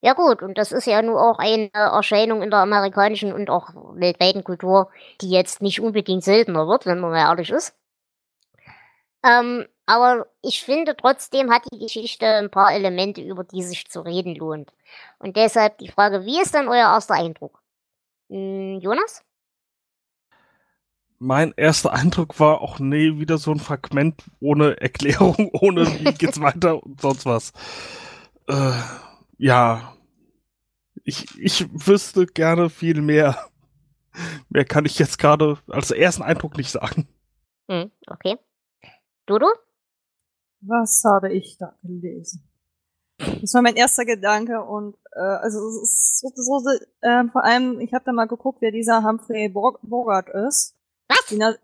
[0.00, 3.70] Ja gut, und das ist ja nur auch eine Erscheinung in der amerikanischen und auch
[3.94, 4.90] weltweiten Kultur,
[5.20, 7.74] die jetzt nicht unbedingt seltener wird, wenn man mal ehrlich ist.
[9.24, 14.00] Ähm, aber ich finde trotzdem hat die Geschichte ein paar Elemente, über die sich zu
[14.02, 14.72] reden lohnt.
[15.18, 17.60] Und deshalb die Frage, wie ist denn euer erster Eindruck?
[18.30, 19.24] Hm, Jonas?
[21.18, 26.40] Mein erster Eindruck war auch, nee, wieder so ein Fragment ohne Erklärung, ohne wie geht's
[26.40, 27.52] weiter und sonst was.
[28.46, 28.72] Äh,
[29.36, 29.94] ja,
[31.04, 33.36] ich, ich wüsste gerne viel mehr.
[34.48, 37.08] Mehr kann ich jetzt gerade als ersten Eindruck nicht sagen.
[37.68, 38.36] Hm, okay.
[39.26, 39.46] Dodo?
[40.60, 42.48] Was habe ich da gelesen?
[43.18, 47.80] Das war mein erster Gedanke und äh, also es ist so, so äh, vor allem,
[47.80, 50.77] ich habe da mal geguckt, wer dieser Humphrey Bogart ist.
[51.08, 51.32] Was?
[51.32, 51.58] Er,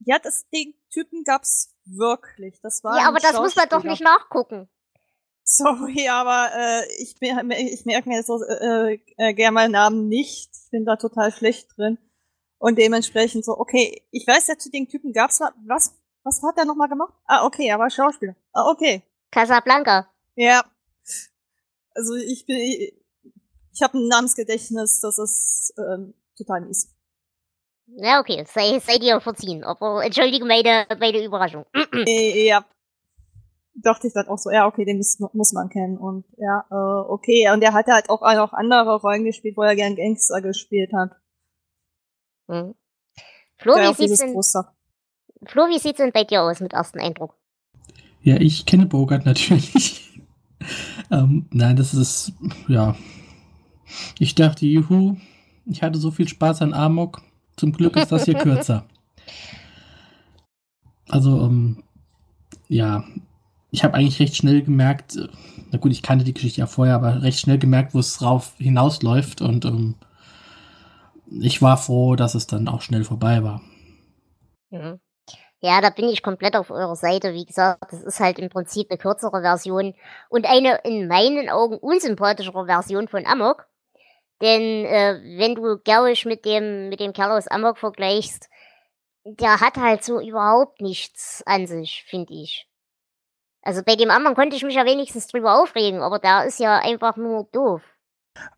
[0.00, 2.60] ja, das, den Typen gab's wirklich.
[2.62, 4.68] Das war Ja, aber das muss man doch nicht nachgucken.
[5.46, 10.50] Sorry, aber äh, ich, ich merke mir so äh, äh, gerne mal Namen nicht.
[10.52, 11.98] Ich bin da total schlecht drin.
[12.58, 16.56] Und dementsprechend so, okay, ich weiß ja, zu den Typen gab's was, was, was hat
[16.56, 17.12] er nochmal gemacht?
[17.26, 18.36] Ah, okay, er war Schauspieler.
[18.52, 19.02] Ah, okay.
[19.30, 20.10] Casablanca.
[20.34, 20.64] Ja.
[21.94, 22.94] Also ich bin, ich,
[23.72, 26.93] ich habe ein Namensgedächtnis, das ist ähm, total mies.
[27.86, 29.62] Ja, okay, sei, sei dir verziehen.
[29.64, 31.66] Aber entschuldige meine, meine Überraschung.
[32.06, 32.64] Äh, ja.
[33.76, 35.98] Dachte ich dann auch so, ja, okay, den muss, muss man kennen.
[35.98, 37.50] Und ja, äh, okay.
[37.52, 41.10] Und er hat halt auch noch andere Rollen gespielt, wo er gern Gangster gespielt hat.
[42.48, 42.74] Hm.
[43.56, 44.34] Flo, Ja, wie sieht's denn.
[45.46, 47.36] Flo, wie sieht's denn bei dir aus mit ersten Eindruck?
[48.22, 50.20] Ja, ich kenne Bogart natürlich.
[51.10, 52.32] ähm, nein, das ist,
[52.68, 52.96] ja.
[54.18, 55.16] Ich dachte, juhu,
[55.66, 57.22] ich hatte so viel Spaß an Amok.
[57.56, 58.86] Zum Glück ist das hier kürzer.
[61.08, 61.82] Also, ähm,
[62.68, 63.04] ja,
[63.70, 65.28] ich habe eigentlich recht schnell gemerkt, äh,
[65.70, 68.54] na gut, ich kannte die Geschichte ja vorher, aber recht schnell gemerkt, wo es drauf
[68.58, 69.96] hinausläuft und ähm,
[71.40, 73.60] ich war froh, dass es dann auch schnell vorbei war.
[74.70, 75.00] Mhm.
[75.60, 77.32] Ja, da bin ich komplett auf eurer Seite.
[77.32, 79.94] Wie gesagt, das ist halt im Prinzip eine kürzere Version
[80.28, 83.66] und eine in meinen Augen unsympathischere Version von Amok.
[84.42, 88.48] Denn äh, wenn du Garish mit dem, mit dem Kerl aus Amok vergleichst,
[89.24, 92.68] der hat halt so überhaupt nichts an sich, finde ich.
[93.62, 96.78] Also bei dem anderen konnte ich mich ja wenigstens drüber aufregen, aber der ist ja
[96.78, 97.82] einfach nur doof.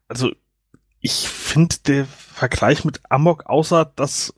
[0.08, 0.32] Also,
[1.00, 4.34] ich finde der Vergleich mit Amok, außer dass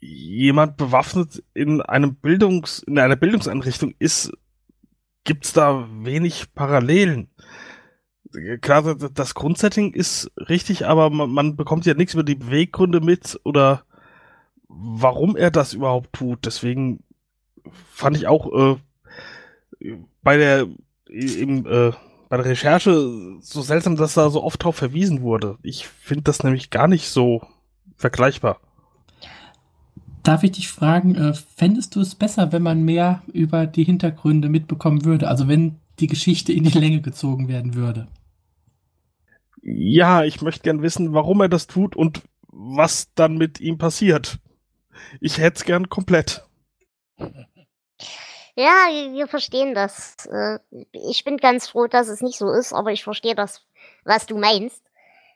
[0.00, 4.30] jemand bewaffnet in einem Bildungs, in einer Bildungseinrichtung ist,
[5.24, 7.30] gibt's da wenig Parallelen.
[8.60, 13.40] Klar, das- Grundsetting ist richtig, aber man, man bekommt ja nichts über die Beweggründe mit
[13.44, 13.84] oder
[14.68, 16.44] warum er das überhaupt tut.
[16.44, 17.02] Deswegen
[17.92, 18.76] fand ich auch
[19.80, 20.66] äh, bei der
[21.06, 21.92] im, äh,
[22.28, 22.92] bei der Recherche
[23.40, 25.56] so seltsam, dass da so oft drauf verwiesen wurde.
[25.62, 27.42] Ich finde das nämlich gar nicht so
[27.96, 28.60] vergleichbar.
[30.22, 34.50] Darf ich dich fragen, äh, fändest du es besser, wenn man mehr über die Hintergründe
[34.50, 35.28] mitbekommen würde?
[35.28, 38.08] Also wenn die Geschichte in die Länge gezogen werden würde?
[39.62, 44.38] Ja, ich möchte gern wissen, warum er das tut und was dann mit ihm passiert.
[45.20, 46.44] Ich hätte es gern komplett.
[48.60, 50.16] Ja, wir verstehen das.
[50.26, 50.58] Äh,
[50.90, 53.64] ich bin ganz froh, dass es nicht so ist, aber ich verstehe das,
[54.02, 54.82] was du meinst.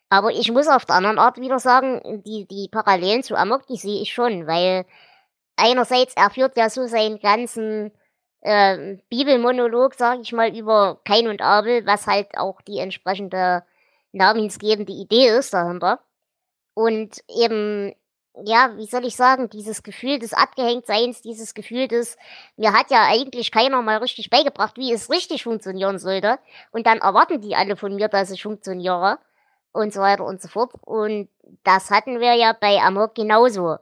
[0.09, 3.77] Aber ich muss auf der anderen Art wieder sagen, die, die Parallelen zu Amok, die
[3.77, 4.87] sehe ich schon, weil
[5.55, 7.93] einerseits er führt ja so seinen ganzen
[8.41, 13.63] äh, Bibelmonolog, sage ich mal, über Kain und Abel, was halt auch die entsprechende
[14.13, 16.01] namensgebende Idee ist dahinter.
[16.75, 17.95] Und eben,
[18.45, 22.17] ja, wie soll ich sagen, dieses Gefühl des Abgehängtseins, dieses Gefühl des,
[22.57, 26.39] mir hat ja eigentlich keiner mal richtig beigebracht, wie es richtig funktionieren sollte.
[26.71, 29.19] Und dann erwarten die alle von mir, dass ich funktioniere
[29.73, 30.73] und so weiter und so fort.
[30.83, 31.29] Und
[31.65, 33.77] das hatten wir ja bei Amok genauso.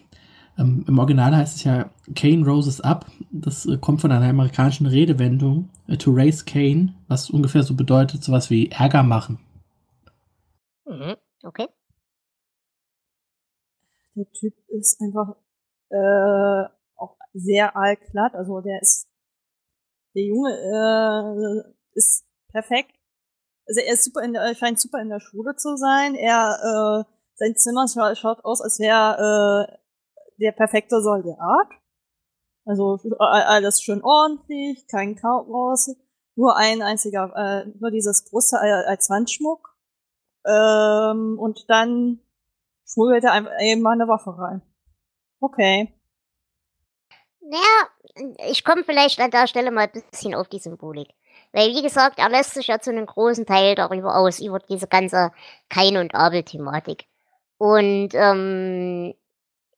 [0.58, 3.08] Ähm, Im Original heißt es ja Kane Roses Up.
[3.32, 8.24] Das äh, kommt von einer amerikanischen Redewendung, äh, to raise Kane, was ungefähr so bedeutet,
[8.24, 9.40] sowas wie Ärger machen.
[10.86, 11.16] Mhm.
[11.44, 11.68] Okay.
[14.16, 15.36] Der Typ ist einfach
[15.90, 16.70] äh,
[17.34, 18.36] sehr allglatt.
[18.36, 19.08] Also der ist,
[20.16, 22.96] der Junge äh, ist perfekt.
[23.68, 26.16] Also er ist super in der, er scheint super in der Schule zu sein.
[26.16, 29.78] Er, äh, sein Zimmer scha schaut aus, als wäre äh,
[30.40, 31.68] der perfekte Soldat.
[32.66, 35.94] Also alles schön ordentlich, kein Chaos,
[36.36, 39.76] nur ein einziger, äh, nur dieses Brust als Wandschmuck.
[40.46, 42.20] Ähm, und dann
[42.86, 44.62] schmuggelt er einfach eben mal eine Waffe rein.
[45.40, 45.94] Okay.
[47.54, 51.10] Naja, ich komme vielleicht an der Stelle mal ein bisschen auf die Symbolik.
[51.52, 54.88] Weil, wie gesagt, er lässt sich ja zu einem großen Teil darüber aus, über diese
[54.88, 55.32] ganze
[55.70, 57.06] Kain- und Abel-Thematik.
[57.60, 59.14] Und ähm,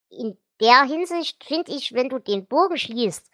[0.09, 3.29] in der Hinsicht finde ich, wenn du den Bogen schließt,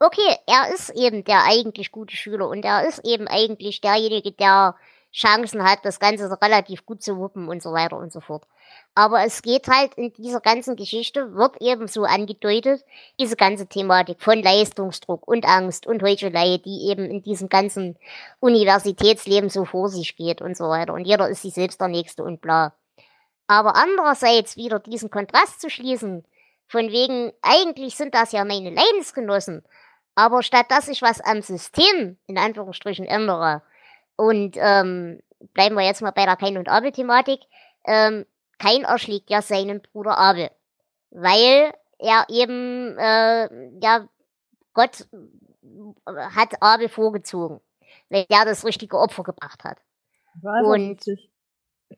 [0.00, 4.74] okay, er ist eben der eigentlich gute Schüler und er ist eben eigentlich derjenige, der
[5.12, 8.48] Chancen hat, das Ganze relativ gut zu wuppen und so weiter und so fort.
[8.94, 12.82] Aber es geht halt in dieser ganzen Geschichte, wird eben so angedeutet,
[13.20, 17.98] diese ganze Thematik von Leistungsdruck und Angst und Heuchelei, die eben in diesem ganzen
[18.40, 20.94] Universitätsleben so vor sich geht und so weiter.
[20.94, 22.72] Und jeder ist sich selbst der Nächste und bla.
[23.46, 26.24] Aber andererseits wieder diesen Kontrast zu schließen,
[26.66, 29.62] von wegen, eigentlich sind das ja meine Leidensgenossen,
[30.14, 33.62] aber statt dass ich was am System, in Anführungsstrichen, ändere,
[34.16, 35.20] und ähm,
[35.52, 37.40] bleiben wir jetzt mal bei der Kain- und Abel-Thematik.
[37.84, 38.24] Ähm,
[38.58, 40.50] Kain erschlägt ja seinen Bruder Abel,
[41.10, 44.08] weil er eben, äh, ja,
[44.74, 45.08] Gott
[46.06, 47.60] hat Abel vorgezogen,
[48.08, 49.78] weil er das richtige Opfer gebracht hat.
[50.42, 51.04] War Und-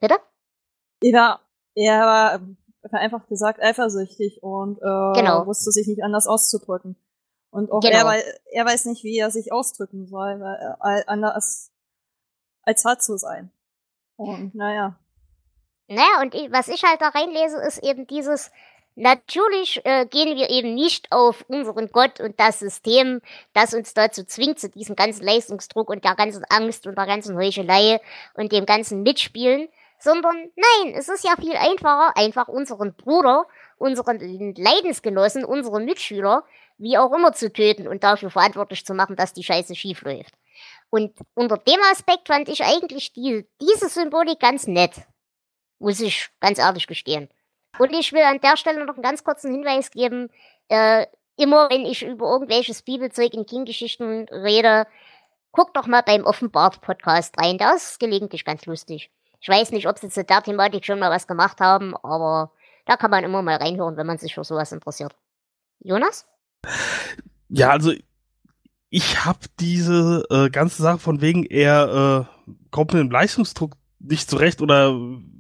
[0.01, 0.17] Bitte?
[1.03, 1.41] Ja,
[1.75, 2.41] er war
[2.93, 5.47] einfach gesagt eifersüchtig und äh, Genau.
[5.47, 6.97] wusste sich nicht anders auszudrücken.
[7.51, 8.11] Und auch Genau.
[8.11, 11.73] er, er weiß nicht, wie er sich ausdrücken soll, weil er anders
[12.63, 13.51] als hart zu sein.
[14.17, 14.99] Und naja.
[15.89, 18.51] Naja, und ich, was ich halt da reinlese, ist eben dieses,
[18.95, 23.23] natürlich äh, gehen wir eben nicht auf unseren Gott und das System,
[23.55, 27.37] das uns dazu zwingt, zu diesem ganzen Leistungsdruck und der ganzen Angst und der ganzen
[27.37, 28.01] Heuchelei
[28.35, 33.47] und dem ganzen Mitspielen, sondern nein, es ist ja viel einfacher, einfach unseren Bruder,
[33.79, 34.19] unseren
[34.57, 36.45] Leidensgenossen, unsere Mitschüler,
[36.77, 40.35] wie auch immer zu töten und dafür verantwortlich zu machen, dass die Scheiße schief läuft.
[40.91, 44.93] Und unter dem Aspekt fand ich eigentlich die, diese Symbolik ganz nett.
[45.79, 47.29] Muss ich ganz ehrlich gestehen.
[47.79, 50.31] Und ich will an der Stelle noch einen ganz kurzen Hinweis geben.
[50.69, 54.87] Äh, immer wenn ich über irgendwelches Bibelzeug in King-Geschichten rede,
[55.53, 57.59] guck doch mal beim Offenbart-Podcast rein.
[57.59, 59.11] Der ist gelegentlich ganz lustig.
[59.41, 62.51] Ich weiß nicht, ob sie zu der Thematik schon mal was gemacht haben, aber
[62.87, 65.15] da kann man immer mal reinhören, wenn man sich für sowas interessiert.
[65.81, 66.27] Jonas?
[67.49, 67.93] Ja, also
[68.91, 74.31] ich habe diese äh, ganze Sache von wegen, er äh, kommt mit dem Leistungsdruck nicht
[74.31, 74.99] zurecht oder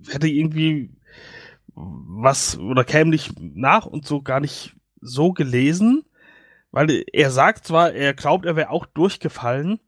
[0.08, 0.90] hätte irgendwie
[1.74, 6.04] was oder käme nicht nach und so gar nicht so gelesen,
[6.70, 9.80] weil er sagt zwar, er glaubt, er wäre auch durchgefallen,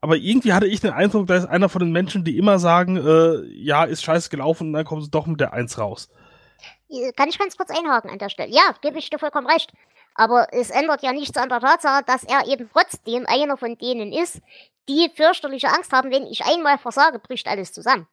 [0.00, 2.96] aber irgendwie hatte ich den Eindruck, da ist einer von den Menschen, die immer sagen,
[2.96, 6.10] äh, ja, ist scheiße gelaufen und dann kommen sie doch mit der Eins raus.
[7.16, 8.52] Kann ich ganz kurz einhaken an der Stelle?
[8.52, 9.72] Ja, gebe ich dir vollkommen recht.
[10.14, 14.12] Aber es ändert ja nichts an der Tatsache, dass er eben trotzdem einer von denen
[14.12, 14.40] ist,
[14.88, 18.06] die fürchterliche Angst haben, wenn ich einmal versage, bricht alles zusammen.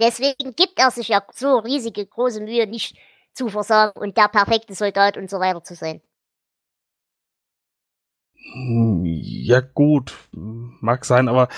[0.00, 2.96] Deswegen gibt er sich ja so riesige, große Mühe, nicht
[3.32, 6.00] zu versagen und der perfekte Soldat und so weiter zu sein.
[9.12, 11.48] Ja gut, mag sein, aber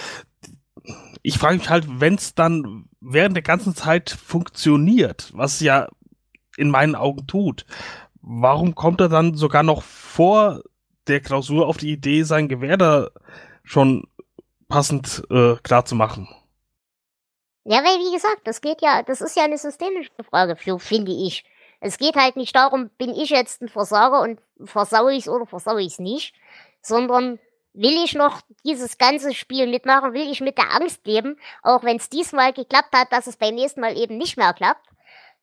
[1.23, 5.89] ich frage mich halt, wenn es dann während der ganzen Zeit funktioniert, was ja
[6.57, 7.65] in meinen Augen tut,
[8.21, 10.63] warum kommt er dann sogar noch vor
[11.07, 13.11] der Klausur auf die Idee, sein Gewehr da
[13.63, 14.09] schon
[14.69, 16.29] passend äh, klar zu machen?
[17.65, 21.45] Ja, weil wie gesagt, das geht ja, das ist ja eine systemische Frage, finde ich.
[21.81, 25.47] Es geht halt nicht darum, bin ich jetzt ein Versager und versaue ich es oder
[25.47, 26.35] versaue ich es nicht,
[26.81, 27.39] sondern
[27.73, 31.97] will ich noch dieses ganze Spiel mitmachen, will ich mit der Angst leben, auch wenn
[31.97, 34.87] es diesmal geklappt hat, dass es beim nächsten Mal eben nicht mehr klappt,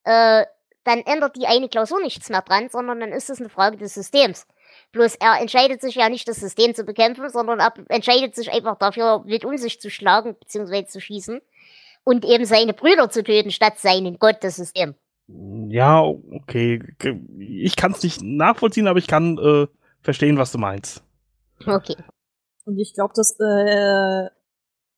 [0.04, 0.46] äh,
[0.84, 3.94] dann ändert die eine Klausur nichts mehr dran, sondern dann ist es eine Frage des
[3.94, 4.48] Systems.
[4.92, 8.78] Bloß er entscheidet sich ja nicht, das System zu bekämpfen, sondern er entscheidet sich einfach
[8.78, 10.86] dafür, wild um sich zu schlagen bzw.
[10.86, 11.42] zu schießen
[12.10, 14.96] und eben seine Brüder zu töten, statt seinen Gott, das System.
[15.28, 16.82] Ja, okay.
[17.38, 19.68] Ich kann es nicht nachvollziehen, aber ich kann äh,
[20.02, 21.04] verstehen, was du meinst.
[21.68, 21.96] Okay.
[22.66, 24.28] Und ich glaube, dass äh,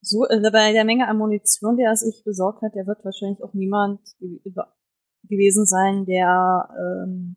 [0.00, 3.42] so äh, bei der Menge an Munition, die er sich besorgt hat, der wird wahrscheinlich
[3.42, 4.00] auch niemand
[5.28, 7.36] gewesen sein, der ähm,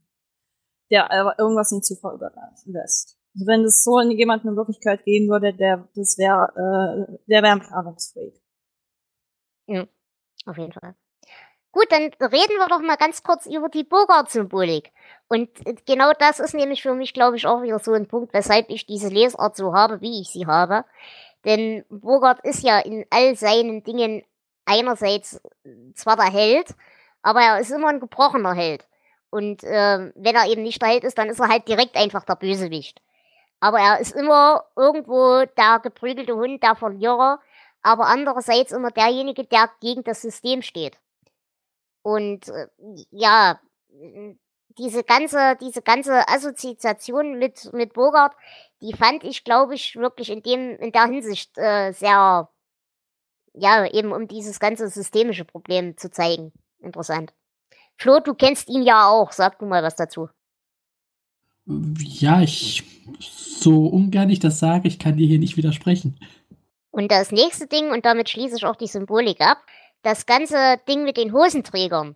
[0.89, 3.17] der irgendwas in Zufall überlässt.
[3.33, 7.43] Also wenn es so in jemanden in Wirklichkeit geben würde, der das wäre äh, der
[7.43, 8.44] wäre ein Planungsfreak.
[9.67, 9.85] Ja,
[10.45, 10.95] auf jeden Fall.
[11.71, 14.93] Gut, dann reden wir doch mal ganz kurz über die Bogart-Symbolik.
[15.27, 18.33] Und äh, genau das ist nämlich für mich, glaube ich, auch wieder so ein Punkt,
[18.33, 20.85] weshalb ich diese Lesart so habe, wie ich sie habe.
[21.43, 24.23] Denn Bogart ist ja in all seinen Dingen
[24.65, 25.41] einerseits
[25.95, 26.73] zwar der Held,
[27.21, 28.87] aber er ist immer ein gebrochener Held.
[29.29, 32.23] Und äh, wenn er eben nicht der Held ist, dann ist er halt direkt einfach
[32.23, 33.01] der Bösewicht.
[33.59, 37.39] Aber er ist immer irgendwo der geprügelte Hund, der Verlierer,
[37.85, 40.97] aber andererseits immer derjenige, der gegen das System steht.
[42.01, 42.67] Und äh,
[43.11, 43.59] ja,
[44.77, 48.33] diese ganze, diese ganze Assoziation mit, mit Bogart,
[48.81, 52.49] die fand ich, glaube ich, wirklich in dem, in der Hinsicht äh, sehr,
[53.53, 56.51] ja, eben um dieses ganze systemische Problem zu zeigen.
[56.79, 57.33] Interessant.
[57.97, 59.31] Flo, du kennst ihn ja auch.
[59.31, 60.27] Sag du mal was dazu.
[61.67, 62.83] Ja, ich,
[63.19, 66.19] so ungern ich das sage, ich kann dir hier nicht widersprechen.
[66.95, 69.57] Und das nächste Ding, und damit schließe ich auch die Symbolik ab,
[70.01, 72.15] das ganze Ding mit den Hosenträgern.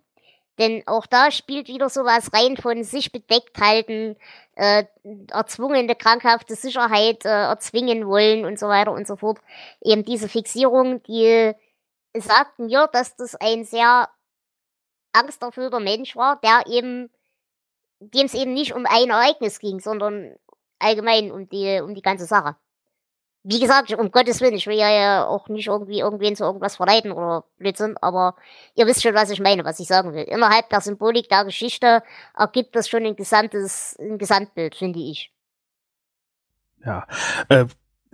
[0.58, 4.16] Denn auch da spielt wieder sowas rein von sich bedeckt halten,
[4.54, 4.84] äh,
[5.32, 9.38] erzwungene krankhafte Sicherheit äh, erzwingen wollen und so weiter und so fort.
[9.82, 11.52] Eben diese Fixierung, die
[12.14, 14.08] sagten mir, dass das ein sehr
[15.12, 17.10] angsterfüllter Mensch war, der eben,
[17.98, 20.36] dem es eben nicht um ein Ereignis ging, sondern
[20.78, 22.56] allgemein um die, um die ganze Sache
[23.42, 27.10] wie gesagt, um Gottes Willen, ich will ja auch nicht irgendwie irgendwen zu irgendwas verleiten
[27.12, 28.36] oder Blödsinn, aber
[28.74, 30.24] ihr wisst schon, was ich meine, was ich sagen will.
[30.24, 32.02] Innerhalb der Symbolik der Geschichte
[32.36, 35.32] ergibt das schon ein gesamtes, ein Gesamtbild, finde ich.
[36.84, 37.06] Ja,
[37.48, 37.66] äh,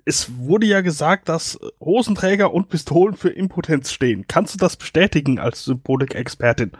[0.04, 4.26] es wurde ja gesagt, dass Hosenträger und Pistolen für Impotenz stehen.
[4.28, 6.72] Kannst du das bestätigen als Symbolik-Expertin?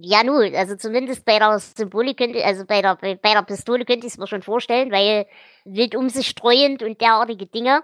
[0.00, 4.06] Ja, nun, also zumindest bei der Symbolik könnte, also bei der, bei, der Pistole könnte
[4.06, 5.26] ich es mir schon vorstellen, weil
[5.64, 7.82] wild um sich streuend und derartige Dinge.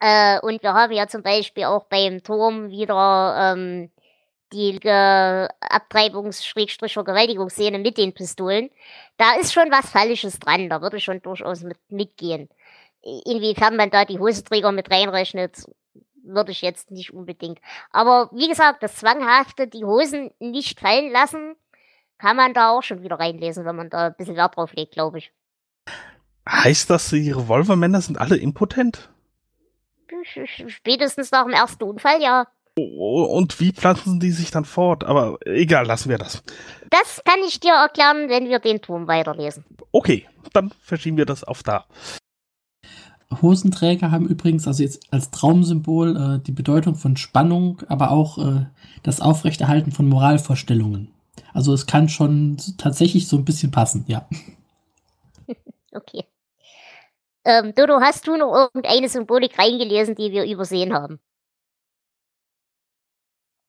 [0.00, 3.90] Äh, und wir haben ja zum Beispiel auch beim Turm wieder ähm,
[4.52, 8.70] die äh, Abtreibungs-Vergewaltigungsszene mit den Pistolen.
[9.18, 12.48] Da ist schon was Falsches dran, da würde ich schon durchaus mit, mitgehen.
[13.02, 15.64] Inwiefern man da die Hosenträger mit reinrechnet,
[16.26, 17.60] würde ich jetzt nicht unbedingt.
[17.90, 21.56] Aber wie gesagt, das Zwanghafte, die Hosen nicht fallen lassen,
[22.18, 24.92] kann man da auch schon wieder reinlesen, wenn man da ein bisschen Wert drauf legt,
[24.92, 25.32] glaube ich.
[26.48, 29.10] Heißt das, die Revolvermänner sind alle impotent?
[30.68, 32.46] Spätestens nach dem ersten Unfall, ja.
[32.78, 35.02] Und wie pflanzen die sich dann fort?
[35.04, 36.42] Aber egal, lassen wir das.
[36.90, 39.64] Das kann ich dir erklären, wenn wir den Turm weiterlesen.
[39.92, 41.86] Okay, dann verschieben wir das auf da.
[43.30, 48.66] Hosenträger haben übrigens also jetzt als Traumsymbol äh, die Bedeutung von Spannung, aber auch äh,
[49.02, 51.12] das Aufrechterhalten von Moralvorstellungen.
[51.52, 54.28] Also es kann schon tatsächlich so ein bisschen passen, ja.
[55.92, 56.24] Okay.
[57.46, 61.20] Ähm, Dodo, hast du noch irgendeine Symbolik reingelesen, die wir übersehen haben?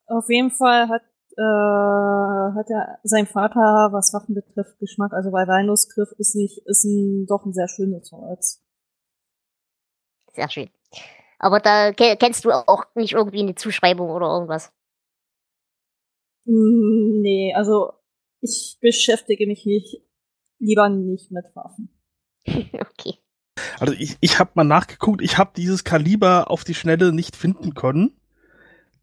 [0.07, 1.03] Auf jeden Fall hat,
[1.37, 5.13] äh, hat er sein Vater, was Waffen betrifft, Geschmack.
[5.13, 8.66] Also weil Rhinos Griff ist nicht, ist ein, doch ein sehr schönes Holz.
[10.37, 10.69] Sehr schön.
[11.39, 14.71] Aber da ke- kennst du auch nicht irgendwie eine Zuschreibung oder irgendwas.
[16.45, 17.93] Mm, Nee, also
[18.41, 19.97] ich beschäftige mich nicht,
[20.59, 21.89] lieber nicht mit Waffen.
[22.45, 23.15] okay.
[23.79, 27.73] Also ich, ich habe mal nachgeguckt, ich habe dieses Kaliber auf die Schnelle nicht finden
[27.73, 28.15] können.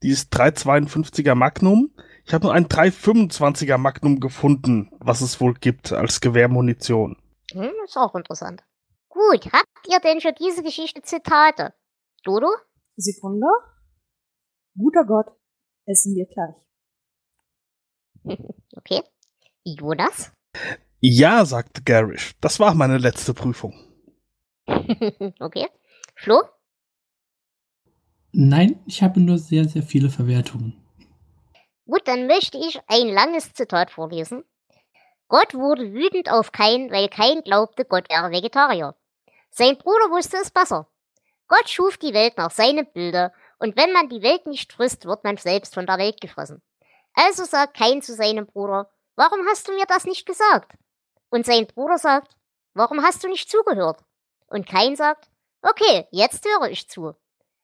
[0.05, 1.91] Dieses 352er Magnum.
[2.25, 7.17] Ich habe nur ein 325er Magnum gefunden, was es wohl gibt als Gewehrmunition.
[7.53, 8.63] Hm, ist auch interessant.
[9.15, 11.73] Gut, habt ihr denn für diese Geschichte Zitate?
[12.25, 12.49] Dodo?
[12.97, 13.47] Sekunde.
[14.77, 15.27] Guter Gott,
[15.87, 16.57] essen wir gleich.
[18.77, 19.03] Okay.
[19.63, 20.33] Jonas?
[21.01, 22.33] Ja, sagte Garish.
[22.41, 23.73] Das war meine letzte Prüfung.
[24.67, 25.69] okay.
[26.17, 26.43] Flo?
[28.33, 30.75] Nein, ich habe nur sehr, sehr viele Verwertungen.
[31.87, 34.43] Gut, dann möchte ich ein langes Zitat vorlesen.
[35.29, 38.97] Gott wurde wütend auf Kain, weil Kain glaubte, Gott wäre Vegetarier.
[39.57, 40.89] Sein Bruder wusste es besser.
[41.47, 45.23] Gott schuf die Welt nach seinem Bilde, und wenn man die Welt nicht frisst, wird
[45.23, 46.61] man selbst von der Welt gefressen.
[47.15, 50.73] Also sagt Kain zu seinem Bruder, warum hast du mir das nicht gesagt?
[51.31, 52.33] Und sein Bruder sagt,
[52.75, 54.01] warum hast du nicht zugehört?
[54.49, 55.31] Und Kain sagt,
[55.63, 57.15] okay, jetzt höre ich zu.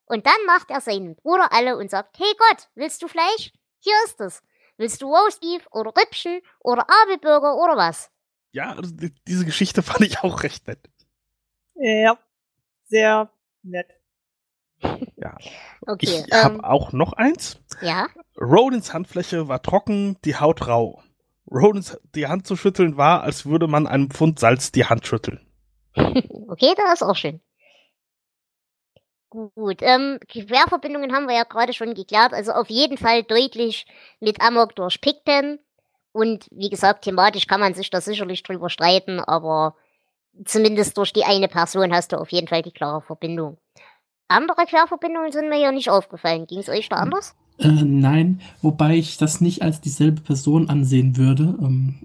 [0.06, 3.52] Und dann macht er seinen Bruder alle und sagt, hey Gott, willst du Fleisch?
[3.80, 4.42] Hier ist es.
[4.76, 8.10] Willst du Roastbeef oder Rippchen oder Abelburger oder was?
[8.52, 10.88] Ja, die- diese Geschichte fand ich auch recht nett.
[11.82, 12.18] Ja,
[12.88, 13.30] sehr
[13.62, 13.88] nett.
[15.86, 17.58] Okay, ich habe ähm, auch noch eins.
[17.80, 18.06] ja.
[18.38, 21.02] Rodins Handfläche war trocken, die Haut rau.
[21.50, 25.40] Rodins die Hand zu schütteln war, als würde man einem Pfund Salz die Hand schütteln.
[26.50, 27.40] Okay, das ist auch schön.
[29.30, 32.32] Gut, ähm, Querverbindungen haben wir ja gerade schon geklärt.
[32.32, 33.86] Also auf jeden Fall deutlich
[34.18, 35.60] mit Amok durch Pigpen.
[36.10, 39.76] Und wie gesagt, thematisch kann man sich da sicherlich drüber streiten, aber
[40.44, 43.58] zumindest durch die eine Person hast du auf jeden Fall die klare Verbindung.
[44.28, 46.46] Andere Querverbindungen sind mir ja nicht aufgefallen.
[46.46, 47.34] Ging es euch da anders?
[47.58, 51.58] Äh, nein, wobei ich das nicht als dieselbe Person ansehen würde.
[51.60, 52.00] Ähm,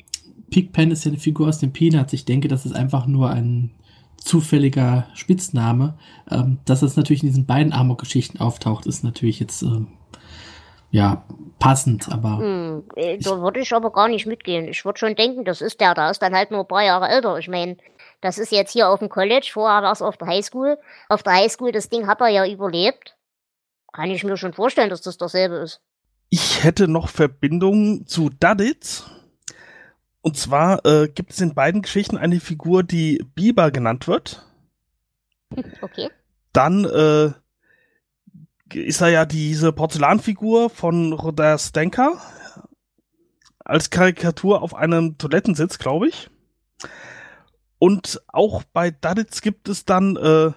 [0.50, 2.14] Pigpen ist ja eine Figur aus den Peanuts.
[2.14, 3.72] Ich denke, das ist einfach nur ein
[4.18, 5.98] zufälliger Spitzname.
[6.30, 9.88] Ähm, dass es natürlich in diesen beiden Amok-Geschichten auftaucht, ist natürlich jetzt ähm,
[10.92, 11.24] ja
[11.60, 14.68] passend, aber Hm, äh, da würde ich aber gar nicht mitgehen.
[14.68, 17.08] Ich würde schon denken, das ist der, der ist dann halt nur ein paar Jahre
[17.08, 17.38] älter.
[17.38, 17.78] Ich meine,
[18.22, 20.78] das ist jetzt hier auf dem College, vorher war es auf der Highschool.
[21.10, 23.16] Auf der Highschool, das Ding hat er ja überlebt.
[23.94, 25.82] Kann ich mir schon vorstellen, dass das dasselbe ist.
[26.30, 29.10] Ich hätte noch Verbindungen zu Duddits.
[30.22, 34.46] Und zwar äh, gibt es in beiden Geschichten eine Figur, die Biber genannt wird.
[35.82, 36.10] Okay.
[36.52, 37.32] Dann äh,
[38.74, 42.20] ist er ja diese Porzellanfigur von Roder Stenker
[43.60, 46.30] als Karikatur auf einem Toilettensitz, glaube ich.
[47.80, 50.52] Und auch bei Duddits gibt es dann äh,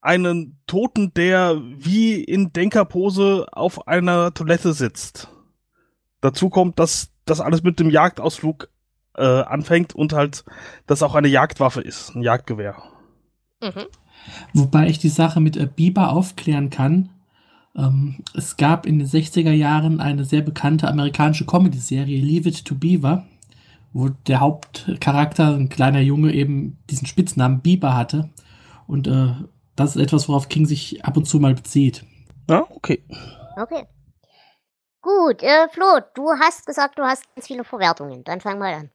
[0.00, 5.28] einen Toten, der wie in Denkerpose auf einer Toilette sitzt.
[6.20, 8.68] Dazu kommt, dass das alles mit dem Jagdausflug
[9.16, 10.44] äh, anfängt und halt,
[10.86, 12.82] dass auch eine Jagdwaffe ist, ein Jagdgewehr.
[13.60, 13.86] Mhm.
[14.52, 17.10] Wobei ich die Sache mit äh, Bieber aufklären kann.
[17.76, 22.74] Ähm, es gab in den 60er Jahren eine sehr bekannte amerikanische Comedy-Serie, Leave It to
[22.74, 23.24] Beaver,
[23.92, 28.30] wo der Hauptcharakter, ein kleiner Junge, eben diesen Spitznamen Bieber hatte.
[28.86, 29.34] Und äh,
[29.76, 32.04] das ist etwas, worauf King sich ab und zu mal bezieht.
[32.48, 33.02] Ja, okay.
[33.56, 33.84] Okay.
[35.02, 38.22] Gut, äh, Flo, du hast gesagt, du hast ganz viele Verwertungen.
[38.24, 38.90] Dann fang mal an.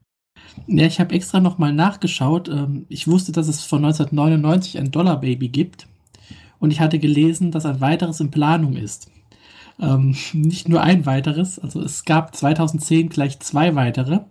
[0.68, 2.48] Ja, ich habe extra nochmal nachgeschaut.
[2.48, 5.88] Ähm, ich wusste, dass es von 1999 ein Dollar Baby gibt.
[6.60, 9.12] Und ich hatte gelesen, dass ein weiteres in Planung ist.
[9.80, 11.60] Ähm, nicht nur ein weiteres.
[11.60, 14.22] Also es gab 2010 gleich zwei weitere.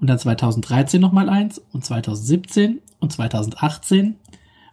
[0.00, 1.58] Und dann 2013 nochmal eins.
[1.72, 4.18] Und 2017 und 2018.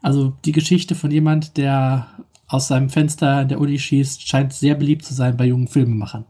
[0.02, 4.76] Also die Geschichte von jemand, der aus seinem Fenster in der Uni schießt, scheint sehr
[4.76, 6.26] beliebt zu sein bei jungen Filmemachern.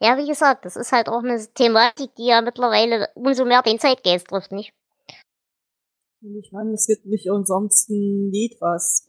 [0.00, 3.78] Ja, wie gesagt, das ist halt auch eine Thematik, die ja mittlerweile umso mehr den
[3.78, 4.74] Zeitgeist trifft, nicht?
[6.20, 9.08] Ich meine, es gibt nicht umsonst ein Lied, was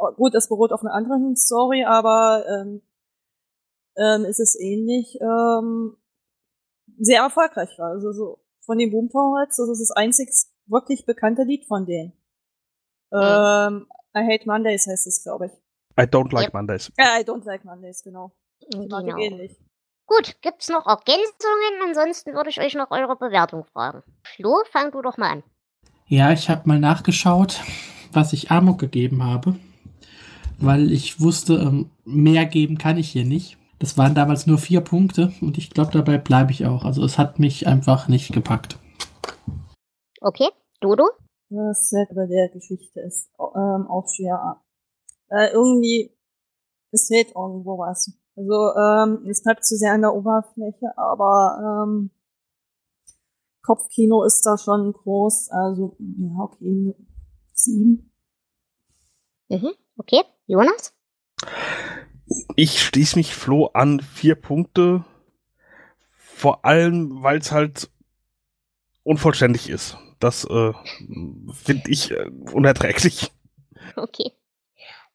[0.00, 2.82] oh, gut, es beruht auf einer anderen Story, aber ähm,
[3.96, 5.96] ähm, es ist ähnlich ähm,
[7.00, 7.90] sehr erfolgreich war.
[7.90, 10.30] Also so von den Boomtowners, das ist das einzig
[10.66, 12.12] wirklich bekannte Lied von denen.
[13.12, 13.86] Ähm,
[14.16, 15.52] I Hate Mondays heißt es, glaube ich.
[15.98, 16.54] I don't like Yep.
[16.54, 16.92] Mondays.
[16.98, 18.32] Ja, I Don't Like Mondays, genau.
[18.70, 19.18] Thematik Genau.
[19.18, 19.56] ähnlich.
[20.06, 21.82] Gut, gibt's noch Ergänzungen?
[21.88, 24.02] Ansonsten würde ich euch noch eure Bewertung fragen.
[24.24, 25.42] Flo, fang du doch mal an.
[26.06, 27.60] Ja, ich habe mal nachgeschaut,
[28.12, 29.56] was ich Amok gegeben habe,
[30.58, 33.56] weil ich wusste, ähm, mehr geben kann ich hier nicht.
[33.80, 36.84] Das waren damals nur vier Punkte und ich glaube, dabei bleibe ich auch.
[36.84, 38.78] Also es hat mich einfach nicht gepackt.
[40.20, 40.50] Okay,
[40.80, 41.08] Dodo?
[41.48, 44.62] Das Set bei der Geschichte ist ähm, auch schwer.
[45.30, 46.14] Äh, irgendwie,
[46.92, 48.12] es fehlt irgendwo was.
[48.36, 52.10] Also, ähm, es bleibt zu sehr an der Oberfläche, aber ähm,
[53.62, 55.50] Kopfkino ist da schon groß.
[55.50, 56.94] Also, ja, okay,
[57.54, 58.12] sieben.
[59.48, 60.94] Mhm, okay, Jonas?
[62.56, 65.04] Ich schließe mich Flo an, vier Punkte.
[66.10, 67.90] Vor allem, weil es halt
[69.02, 69.96] unvollständig ist.
[70.20, 70.72] Das äh,
[71.52, 73.30] finde ich äh, unerträglich.
[73.96, 74.32] Okay.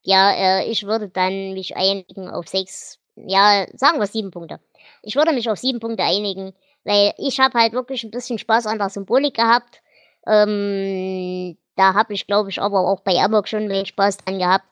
[0.02, 4.60] Ja, äh, ich würde dann mich einigen auf sechs, ja, sagen wir sieben Punkte.
[5.02, 8.68] Ich würde mich auf sieben Punkte einigen, weil ich habe halt wirklich ein bisschen Spaß
[8.68, 9.82] an der Symbolik gehabt.
[10.28, 14.68] Ähm, da habe ich, glaube ich, aber auch bei Amok schon mehr Spaß dran gehabt.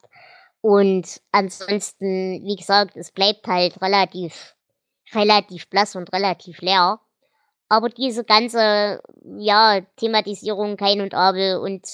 [0.64, 4.54] Und ansonsten, wie gesagt, es bleibt halt relativ,
[5.12, 7.00] relativ blass und relativ leer.
[7.68, 9.02] Aber diese ganze,
[9.36, 11.86] ja, Thematisierung Kain und Abel und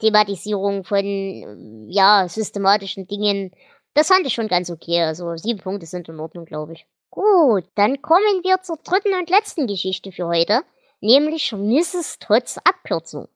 [0.00, 3.52] Thematisierung von, ja, systematischen Dingen,
[3.94, 5.00] das fand ich schon ganz okay.
[5.04, 6.86] Also sieben Punkte sind in Ordnung, glaube ich.
[7.10, 10.62] Gut, dann kommen wir zur dritten und letzten Geschichte für heute,
[11.00, 12.18] nämlich Mrs.
[12.18, 13.28] Todds Abkürzung.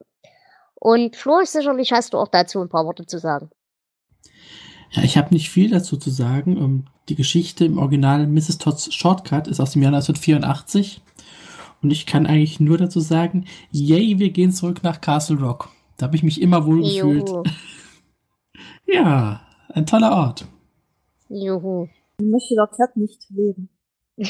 [0.74, 3.53] Und Flo, sicherlich hast du auch dazu ein paar Worte zu sagen.
[4.93, 6.57] Ja, ich habe nicht viel dazu zu sagen.
[6.57, 8.59] Ähm, die Geschichte im Original Mrs.
[8.59, 11.01] Todds Shortcut ist aus dem Jahr 1984.
[11.82, 15.70] Und ich kann eigentlich nur dazu sagen, yay, wir gehen zurück nach Castle Rock.
[15.97, 17.28] Da habe ich mich immer wohl gefühlt.
[17.28, 17.43] Juhu.
[18.84, 19.40] Ja,
[19.70, 20.45] ein toller Ort.
[21.30, 21.88] Juhu.
[22.18, 23.70] Ich möchte dort nicht leben.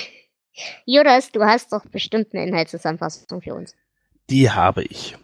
[0.86, 3.74] Jonas, du hast doch bestimmt eine Inhaltszusammenfassung für uns.
[4.30, 5.16] Die habe ich.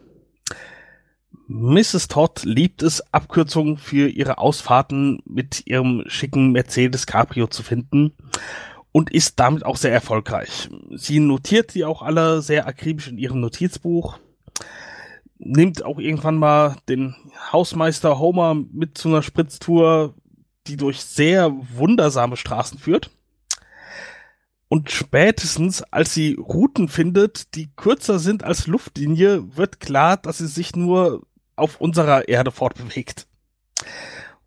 [1.50, 2.08] Mrs.
[2.08, 8.12] Todd liebt es, Abkürzungen für ihre Ausfahrten mit ihrem schicken Mercedes Cabrio zu finden
[8.92, 10.68] und ist damit auch sehr erfolgreich.
[10.94, 14.18] Sie notiert sie auch alle sehr akribisch in ihrem Notizbuch,
[15.38, 17.16] nimmt auch irgendwann mal den
[17.50, 20.14] Hausmeister Homer mit zu einer Spritztour,
[20.66, 23.10] die durch sehr wundersame Straßen führt.
[24.68, 30.46] Und spätestens, als sie Routen findet, die kürzer sind als Luftlinie, wird klar, dass sie
[30.46, 31.22] sich nur
[31.58, 33.26] auf unserer Erde fortbewegt.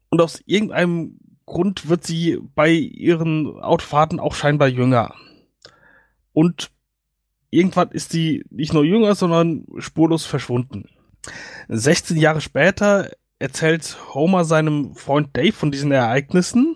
[0.10, 5.14] Und aus irgendeinem Grund wird sie bei ihren Autofahrten auch scheinbar jünger.
[6.34, 6.72] Und
[7.50, 10.90] irgendwann ist sie nicht nur jünger, sondern spurlos verschwunden.
[11.68, 16.76] 16 Jahre später erzählt Homer seinem Freund Dave von diesen Ereignissen,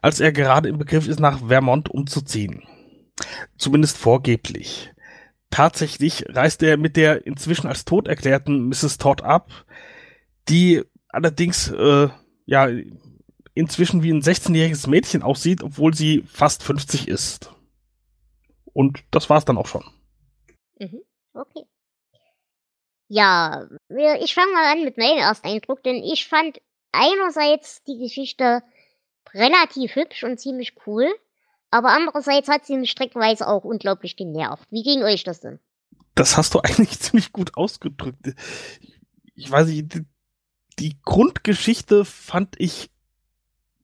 [0.00, 2.62] als er gerade im Begriff ist, nach Vermont umzuziehen.
[3.58, 4.93] Zumindest vorgeblich.
[5.54, 8.98] Tatsächlich reist er mit der inzwischen als tot erklärten Mrs.
[8.98, 9.52] Todd ab,
[10.48, 12.08] die allerdings äh,
[12.44, 12.68] ja
[13.54, 17.52] inzwischen wie ein 16-jähriges Mädchen aussieht, obwohl sie fast 50 ist.
[18.72, 19.84] Und das war's dann auch schon.
[20.80, 21.02] Mhm.
[21.34, 21.62] Okay.
[23.06, 23.68] Ja,
[24.20, 28.64] ich fange mal an mit meinem Ersteindruck, denn ich fand einerseits die Geschichte
[29.32, 31.14] relativ hübsch und ziemlich cool,
[31.74, 34.64] aber andererseits hat sie mich streckenweise auch unglaublich genervt.
[34.70, 35.58] Wie ging euch das denn?
[36.14, 38.32] Das hast du eigentlich ziemlich gut ausgedrückt.
[39.34, 40.06] Ich weiß nicht, die,
[40.78, 42.90] die Grundgeschichte fand ich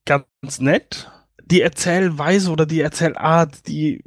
[0.06, 1.10] ganz nett.
[1.44, 4.04] Die Erzählweise oder die Erzählart, die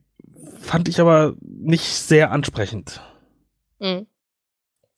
[0.62, 3.02] fand ich aber nicht sehr ansprechend.
[3.82, 4.08] Hm.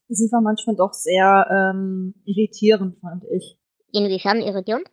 [0.09, 3.57] Sie war manchmal doch sehr ähm, irritierend, fand ich.
[3.91, 4.91] Inwiefern irritierend?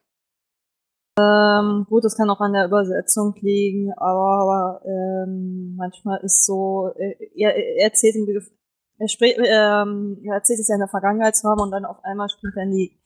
[1.19, 6.91] Ähm, gut, das kann auch an der Übersetzung liegen, aber, aber ähm, manchmal ist so,
[6.97, 8.51] äh, er, er erzählt im Begriff,
[8.99, 12.57] er, spricht, ähm, er erzählt es ja in der Vergangenheitsform und dann auf einmal springt
[12.57, 12.99] er in die,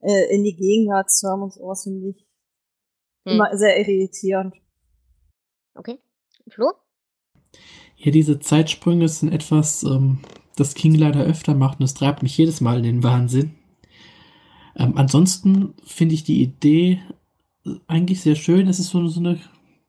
[0.00, 2.26] äh, in die Gegenwartsform und sowas finde ich
[3.24, 3.34] Hm.
[3.34, 4.54] immer sehr irritierend.
[5.74, 5.98] Okay.
[6.48, 6.72] Flo?
[7.96, 10.20] Ja, diese Zeitsprünge sind etwas, ähm,
[10.56, 13.54] das King leider öfter macht und es treibt mich jedes Mal in den Wahnsinn.
[14.76, 17.00] Ähm, ansonsten finde ich die Idee
[17.86, 18.66] eigentlich sehr schön.
[18.68, 19.38] Es ist so, so eine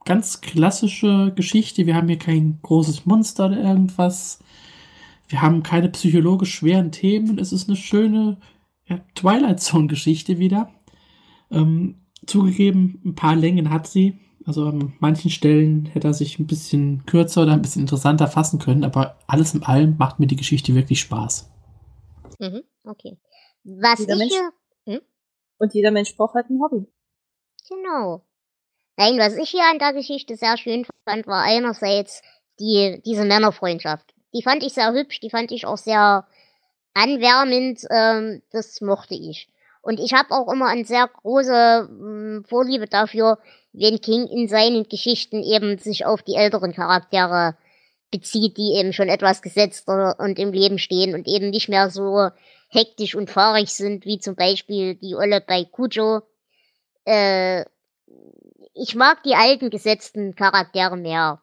[0.05, 1.85] ganz klassische Geschichte.
[1.85, 4.39] Wir haben hier kein großes Monster oder irgendwas.
[5.27, 7.39] Wir haben keine psychologisch schweren Themen.
[7.39, 8.37] Es ist eine schöne
[8.85, 10.69] ja, Twilight Zone-Geschichte wieder.
[11.49, 14.19] Ähm, zugegeben, ein paar Längen hat sie.
[14.45, 18.59] Also an manchen Stellen hätte er sich ein bisschen kürzer oder ein bisschen interessanter fassen
[18.59, 21.49] können, aber alles in allem macht mir die Geschichte wirklich Spaß.
[22.39, 22.63] Mhm.
[22.83, 23.17] Okay.
[23.63, 25.01] Was Jeder ich Mensch- hier.
[25.59, 26.85] Und jeder Mensch braucht halt ein Hobby.
[27.69, 28.23] Genau.
[28.97, 32.21] Nein, was ich hier an der Geschichte sehr schön fand, war einerseits
[32.59, 34.13] die, diese Männerfreundschaft.
[34.33, 36.27] Die fand ich sehr hübsch, die fand ich auch sehr
[36.93, 39.47] anwärmend, ähm, das mochte ich.
[39.81, 43.39] Und ich habe auch immer eine sehr große mh, Vorliebe dafür,
[43.73, 47.57] wenn King in seinen Geschichten eben sich auf die älteren Charaktere
[48.11, 52.29] bezieht, die eben schon etwas gesetzter und im Leben stehen und eben nicht mehr so
[52.69, 56.21] hektisch und fahrig sind, wie zum Beispiel die Olle bei Kujo.
[57.05, 57.65] Äh,
[58.73, 61.41] ich mag die alten gesetzten Charaktere mehr.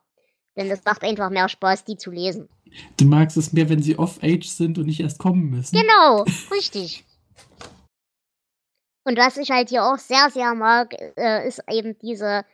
[0.57, 2.49] Denn das macht einfach mehr Spaß, die zu lesen.
[2.97, 5.77] Du magst es mehr, wenn sie off-age sind und nicht erst kommen müssen.
[5.77, 7.05] Genau, richtig.
[9.05, 12.45] Und was ich halt hier auch sehr, sehr mag, äh, ist eben diese,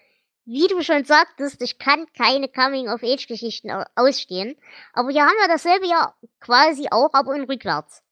[0.45, 4.57] wie du schon sagtest, ich kann keine Coming-of-Age-Geschichten ausstehen.
[4.93, 8.03] Aber hier haben wir dasselbe ja quasi auch, aber in rückwärts.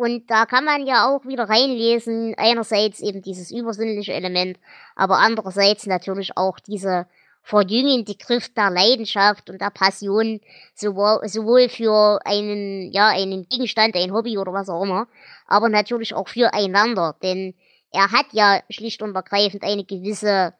[0.00, 4.58] Und da kann man ja auch wieder reinlesen, einerseits eben dieses übersinnliche Element,
[4.96, 7.06] aber andererseits natürlich auch diese
[7.42, 10.40] verjüngende Kraft der Leidenschaft und der Passion,
[10.74, 15.06] sowohl, sowohl für einen, ja, einen Gegenstand, ein Hobby oder was auch immer,
[15.46, 17.52] aber natürlich auch füreinander, denn
[17.92, 20.54] er hat ja schlicht und ergreifend eine gewisse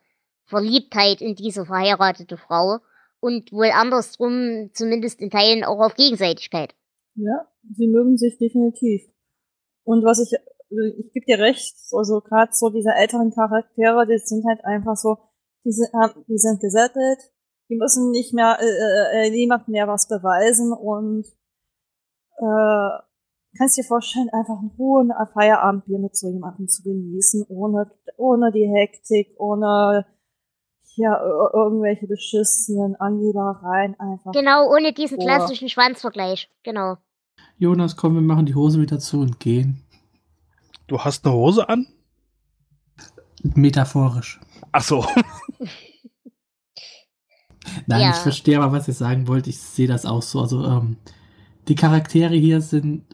[0.45, 2.81] Verliebtheit in diese verheiratete Frau
[3.21, 6.75] und wohl andersrum zumindest in Teilen auch auf Gegenseitigkeit.
[7.15, 9.11] Ja, sie mögen sich definitiv.
[9.91, 10.39] Und was ich,
[10.99, 15.19] ich gebe dir recht, also gerade so diese älteren Charaktere, die sind halt einfach so,
[15.65, 15.91] die sind,
[16.29, 17.19] die sind gesättet,
[17.69, 21.27] die müssen nicht mehr äh, äh, niemand mehr was beweisen und
[22.39, 23.03] äh,
[23.59, 28.69] kannst dir vorstellen, einfach ein hohen Feierabendbier mit so jemandem zu genießen, ohne ohne die
[28.73, 30.07] Hektik, ohne
[30.95, 31.21] ja,
[31.53, 34.31] irgendwelche beschissenen Angebereien einfach.
[34.31, 36.49] Genau, ohne diesen klassischen Schwanzvergleich.
[36.63, 36.97] Genau.
[37.61, 39.83] Jonas, komm, wir machen die Hose wieder zu und gehen.
[40.87, 41.87] Du hast eine Hose an?
[43.43, 44.41] Metaphorisch.
[44.73, 45.07] Ach so.
[47.87, 48.11] Nein, Ja.
[48.13, 49.47] ich verstehe aber, was ihr sagen wollt.
[49.47, 50.41] Ich sehe das auch so.
[50.41, 50.97] Also, ähm,
[51.69, 53.05] die Charaktere hier sind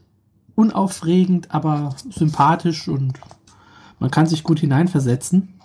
[0.55, 3.19] unaufregend, aber sympathisch und
[3.99, 5.61] man kann sich gut hineinversetzen.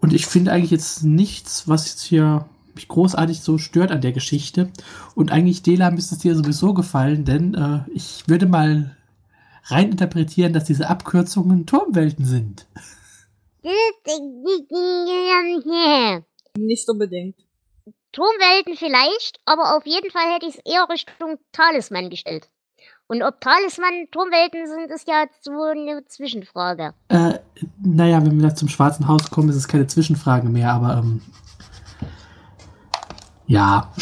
[0.00, 4.12] Und ich finde eigentlich jetzt nichts, was jetzt hier mich großartig so stört an der
[4.12, 4.70] Geschichte.
[5.14, 8.96] Und eigentlich, Dela, müsste es dir sowieso gefallen, denn äh, ich würde mal
[9.64, 12.66] rein interpretieren, dass diese Abkürzungen Turmwelten sind.
[16.58, 17.36] Nicht unbedingt.
[18.12, 22.50] Turmwelten vielleicht, aber auf jeden Fall hätte ich es eher Richtung Talisman gestellt.
[23.06, 26.94] Und ob Talisman Turmwelten sind, ist ja so eine Zwischenfrage.
[27.08, 27.38] Äh,
[27.82, 31.20] naja, wenn wir da zum Schwarzen Haus kommen, ist es keine Zwischenfrage mehr, aber ähm,
[33.46, 33.92] ja.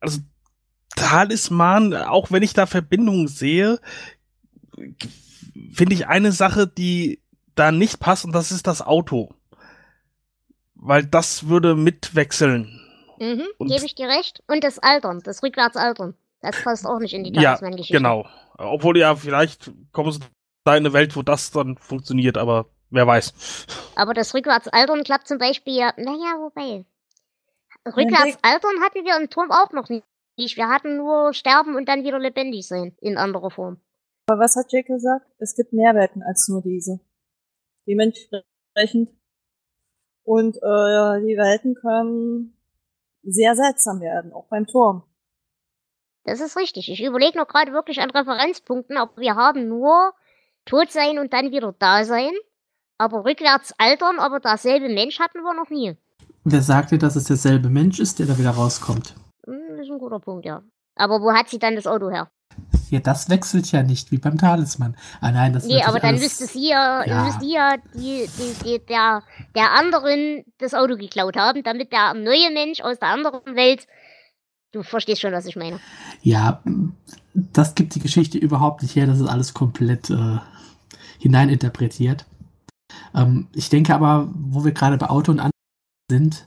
[0.00, 0.20] Also
[0.96, 3.80] Talisman, auch wenn ich da Verbindungen sehe,
[5.72, 7.22] finde ich eine Sache, die
[7.54, 9.34] da nicht passt, und das ist das Auto.
[10.74, 12.80] Weil das würde mitwechseln.
[13.18, 14.42] Mhm, gebe ich dir recht.
[14.46, 16.14] Und das Altern, das Rückwärtsaltern.
[16.40, 17.94] Das passt auch nicht in die Ja, Talisman-Geschichte.
[17.94, 18.28] genau.
[18.56, 20.20] Obwohl ja, vielleicht kommen sie
[20.64, 23.66] da in eine Welt, wo das dann funktioniert, aber wer weiß.
[23.96, 26.84] Aber das Rückwärtsaltern klappt zum Beispiel ja, naja, wobei.
[27.86, 30.04] Rückwärtsaltern hatten wir im Turm auch noch nicht.
[30.36, 32.96] Wir hatten nur sterben und dann wieder lebendig sein.
[33.00, 33.80] In anderer Form.
[34.26, 35.26] Aber was hat Jake gesagt?
[35.38, 37.00] Es gibt mehr Welten als nur diese.
[37.86, 39.10] Dementsprechend.
[40.22, 42.54] Und äh, die Welten können
[43.22, 45.02] sehr seltsam werden, auch beim Turm.
[46.24, 46.90] Das ist richtig.
[46.90, 50.12] Ich überlege noch gerade wirklich an Referenzpunkten, ob wir haben nur
[50.66, 52.32] tot sein und dann wieder da sein.
[52.98, 55.96] Aber rückwärts altern, aber derselbe Mensch hatten wir noch nie.
[56.50, 59.14] Wer sagte, dass es derselbe Mensch ist, der da wieder rauskommt?
[59.46, 60.62] Hm, Das ist ein guter Punkt, ja.
[60.96, 62.28] Aber wo hat sie dann das Auto her?
[62.90, 64.96] Ja, das wechselt ja nicht wie beim Talisman.
[65.20, 67.24] Ah nein, das ist Nee, aber dann alles, müsste sie ja, Ja.
[67.24, 69.22] müsste ja die, die, die, der,
[69.54, 73.86] der anderen das Auto geklaut haben, damit der neue Mensch aus der anderen Welt.
[74.72, 75.78] Du verstehst schon, was ich meine.
[76.22, 76.62] Ja,
[77.34, 79.06] das gibt die Geschichte überhaupt nicht her.
[79.06, 80.38] Das ist alles komplett äh,
[81.20, 82.26] hineininterpretiert.
[83.14, 85.52] Ähm, ich denke aber, wo wir gerade bei Auto und anderen
[86.10, 86.46] sind,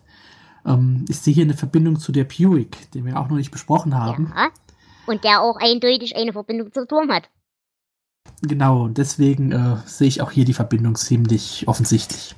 [0.66, 3.98] ähm, ich sehe hier eine Verbindung zu der Buick, den wir auch noch nicht besprochen
[3.98, 4.34] haben.
[4.36, 4.50] Ja.
[5.08, 7.30] Und der auch eindeutig eine Verbindung zum Turm hat.
[8.44, 12.36] Genau, und deswegen äh, sehe ich auch hier die Verbindung ziemlich offensichtlich.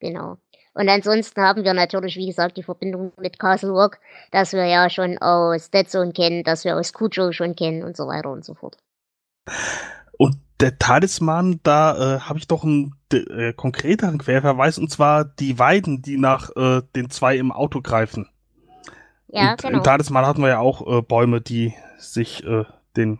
[0.00, 0.36] Genau.
[0.72, 3.98] Und ansonsten haben wir natürlich, wie gesagt, die Verbindung mit Castle Rock,
[4.30, 7.96] das wir ja schon aus Dead Zone kennen, das wir aus Cujo schon kennen und
[7.96, 8.76] so weiter und so fort.
[10.20, 15.58] Und der Talisman, da äh, habe ich doch einen äh, konkreteren Querverweis, und zwar die
[15.58, 18.28] Weiden, die nach äh, den zwei im Auto greifen.
[19.28, 19.78] Ja, und genau.
[19.78, 22.64] im Talisman hatten wir ja auch äh, Bäume, die sich äh,
[22.98, 23.18] den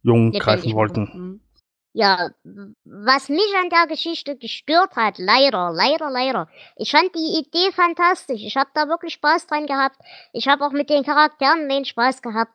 [0.00, 1.02] Jungen greifen wollten.
[1.12, 1.40] Mhm.
[1.92, 2.30] Ja,
[2.86, 6.48] was mich an der Geschichte gestört hat, leider, leider, leider.
[6.76, 8.40] Ich fand die Idee fantastisch.
[8.42, 9.96] Ich habe da wirklich Spaß dran gehabt.
[10.32, 12.52] Ich habe auch mit den Charakteren den Spaß gehabt.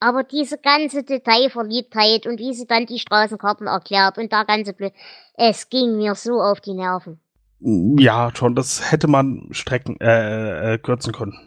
[0.00, 4.94] Aber diese ganze Detailverliebtheit und wie sie dann die Straßenkarten erklärt und der ganze Blöd,
[5.34, 7.20] es ging mir so auf die Nerven.
[7.60, 11.38] Ja, schon, das hätte man strecken, äh, äh, kürzen können.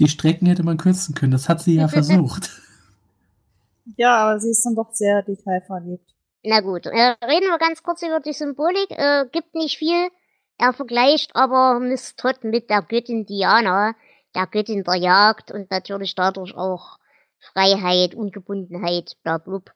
[0.00, 2.50] Die Strecken hätte man kürzen können, das hat sie ja versucht.
[3.96, 6.10] Ja, aber sie ist dann doch sehr detailverliebt.
[6.42, 8.90] Na gut, äh, reden wir ganz kurz über die Symbolik.
[8.90, 10.08] Äh, gibt nicht viel.
[10.58, 13.94] Er vergleicht aber Miss Todd mit der Göttin Diana,
[14.34, 16.98] der Göttin der Jagd und natürlich dadurch auch
[17.52, 19.72] Freiheit, Ungebundenheit, bla blub.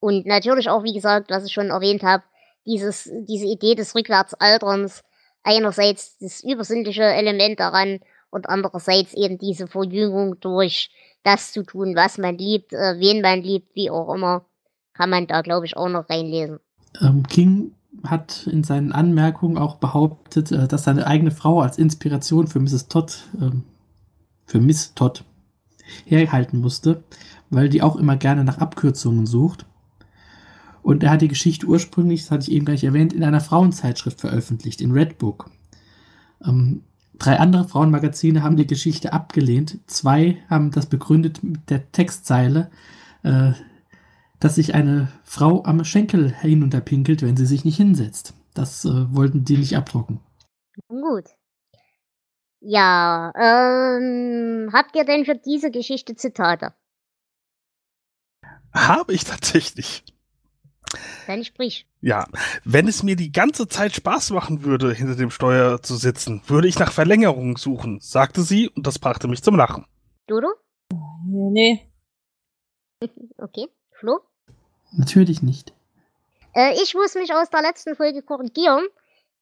[0.00, 2.22] Und natürlich auch, wie gesagt, was ich schon erwähnt habe,
[2.66, 5.02] dieses, diese Idee des Rückwärtsalterns,
[5.42, 8.00] einerseits das übersinnliche Element daran
[8.30, 10.90] und andererseits eben diese Verjüngung durch
[11.22, 14.44] das zu tun, was man liebt, äh, wen man liebt, wie auch immer,
[14.92, 16.60] kann man da, glaube ich, auch noch reinlesen.
[17.00, 17.72] Ähm, King
[18.04, 22.88] hat in seinen Anmerkungen auch behauptet, äh, dass seine eigene Frau als Inspiration für Mrs.
[22.88, 23.50] Todd, äh,
[24.44, 25.24] für Miss Todd
[26.04, 27.04] herhalten musste,
[27.50, 29.66] weil die auch immer gerne nach Abkürzungen sucht.
[30.82, 34.20] Und er hat die Geschichte ursprünglich, das hatte ich eben gleich erwähnt, in einer Frauenzeitschrift
[34.20, 35.50] veröffentlicht, in Redbook.
[36.44, 36.82] Ähm,
[37.18, 39.78] drei andere Frauenmagazine haben die Geschichte abgelehnt.
[39.86, 42.70] Zwei haben das begründet mit der Textzeile,
[43.22, 43.52] äh,
[44.40, 48.34] dass sich eine Frau am Schenkel hinunterpinkelt, wenn sie sich nicht hinsetzt.
[48.54, 50.20] Das äh, wollten die nicht abdrucken.
[50.88, 51.37] Gut.
[52.60, 56.74] Ja, ähm, habt ihr denn für diese Geschichte Zitate?
[58.74, 60.04] Habe ich tatsächlich.
[61.26, 61.86] Dann sprich.
[62.00, 62.26] Ja,
[62.64, 66.68] wenn es mir die ganze Zeit Spaß machen würde, hinter dem Steuer zu sitzen, würde
[66.68, 69.86] ich nach Verlängerung suchen, sagte sie, und das brachte mich zum Lachen.
[70.26, 70.48] Dodo?
[71.26, 71.84] Nee.
[73.40, 73.68] Okay.
[73.92, 74.18] Flo?
[74.90, 75.72] Natürlich nicht.
[76.54, 78.84] Äh, ich muss mich aus der letzten Folge korrigieren,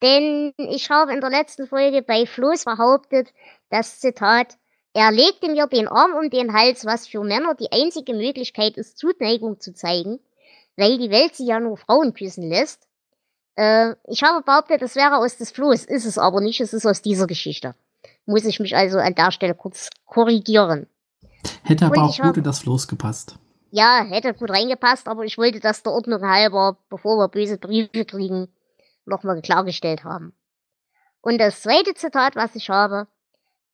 [0.03, 3.29] denn ich habe in der letzten Folge bei Floß behauptet,
[3.71, 4.57] das Zitat,
[4.93, 8.99] er legte mir den Arm um den Hals, was für Männer die einzige Möglichkeit ist,
[8.99, 10.21] Zuneigung zu zeigen,
[10.77, 12.87] weil die Welt sie ja nur Frauen küssen lässt.
[13.57, 16.87] Äh, ich habe behauptet, das wäre aus des Floß, ist es aber nicht, es ist
[16.87, 17.75] aus dieser Geschichte.
[18.27, 20.87] Muss ich mich also an der Stelle kurz korrigieren.
[21.63, 23.37] Hätte aber auch gut in das Floß gepasst.
[23.71, 28.05] Ja, hätte gut reingepasst, aber ich wollte das der Ordnung halber, bevor wir böse Briefe
[28.05, 28.49] kriegen,
[29.07, 30.35] nochmal klargestellt haben.
[31.21, 33.09] Und das zweite Zitat, was ich habe,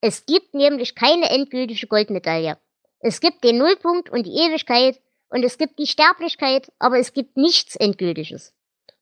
[0.01, 2.57] es gibt nämlich keine endgültige Goldmedaille.
[2.99, 7.37] Es gibt den Nullpunkt und die Ewigkeit und es gibt die Sterblichkeit, aber es gibt
[7.37, 8.53] nichts Endgültiges.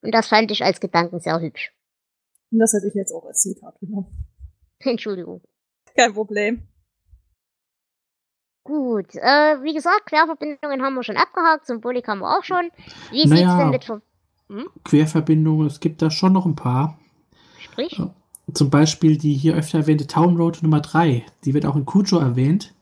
[0.02, 1.74] Und das fand ich als Gedanken sehr hübsch.
[2.52, 4.28] Und das hätte ich jetzt auch als Zitat genommen.
[4.80, 5.42] Entschuldigung.
[5.96, 6.68] Kein Problem.
[8.64, 12.70] Gut, äh, wie gesagt, Querverbindungen haben wir schon abgehakt, Symbolik haben wir auch schon.
[13.10, 13.58] Wie sieht's Naja.
[13.58, 14.02] denn mit Ver
[14.84, 17.00] Querverbindungen, es gibt da schon noch ein paar.
[17.60, 18.02] Sprich?
[18.54, 21.26] Zum Beispiel die hier öfter erwähnte Town Road Nummer 3.
[21.46, 22.74] Die wird auch in Kujo erwähnt.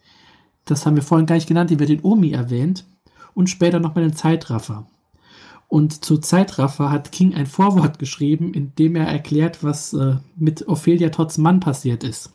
[0.66, 1.70] Das haben wir vorhin gar nicht genannt.
[1.70, 2.86] Die wird in Omi erwähnt.
[3.34, 4.88] Und später noch mal den Zeitraffer.
[5.68, 10.68] Und zu Zeitraffer hat King ein Vorwort geschrieben, in dem er erklärt, was äh, mit
[10.68, 12.34] Ophelia Todds Mann passiert ist.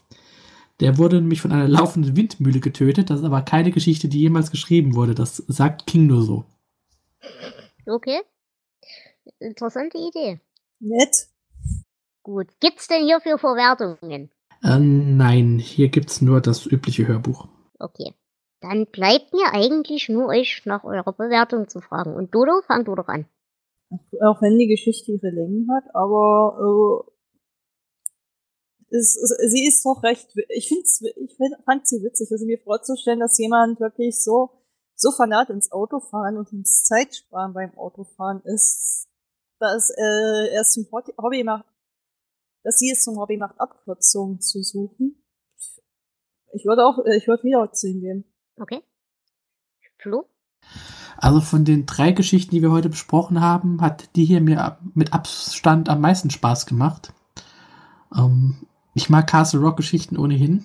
[0.81, 3.11] Der wurde nämlich von einer laufenden Windmühle getötet.
[3.11, 5.15] Das ist aber keine Geschichte, die jemals geschrieben wurde.
[5.15, 6.45] Das sagt King nur so.
[7.87, 8.21] Okay.
[9.39, 10.41] Interessante Idee.
[10.81, 11.29] Nett.
[12.23, 12.49] Gut.
[12.61, 14.31] Gibt's denn hierfür Verwertungen?
[14.63, 17.49] Äh, nein, hier gibt's nur das übliche Hörbuch.
[17.79, 18.15] Okay.
[18.61, 22.15] Dann bleibt mir eigentlich nur euch nach eurer Bewertung zu fragen.
[22.15, 23.27] Und Dodo, fang du doch an.
[24.23, 27.05] Auch wenn die Geschichte ihre Längen hat, aber
[28.91, 30.29] äh, es, es, sie ist doch recht.
[30.49, 34.51] Ich find's, ich find, fand sie witzig, also mir vorzustellen, dass jemand wirklich so
[34.97, 39.09] so fanat ins Autofahren und ins Zeitsparen beim Autofahren ist,
[39.65, 41.65] dass äh, er es zum Hobby macht,
[42.63, 45.23] dass sie es zum Hobby macht, Abkürzungen zu suchen.
[46.53, 48.25] Ich würde auch, äh, ich würde wieder ziehen gehen.
[48.61, 48.83] Okay.
[49.99, 50.29] Flo?
[51.17, 55.13] Also von den drei Geschichten, die wir heute besprochen haben, hat die hier mir mit
[55.13, 57.13] Abstand am meisten Spaß gemacht.
[58.15, 60.65] Ähm, ich mag Castle Rock Geschichten ohnehin.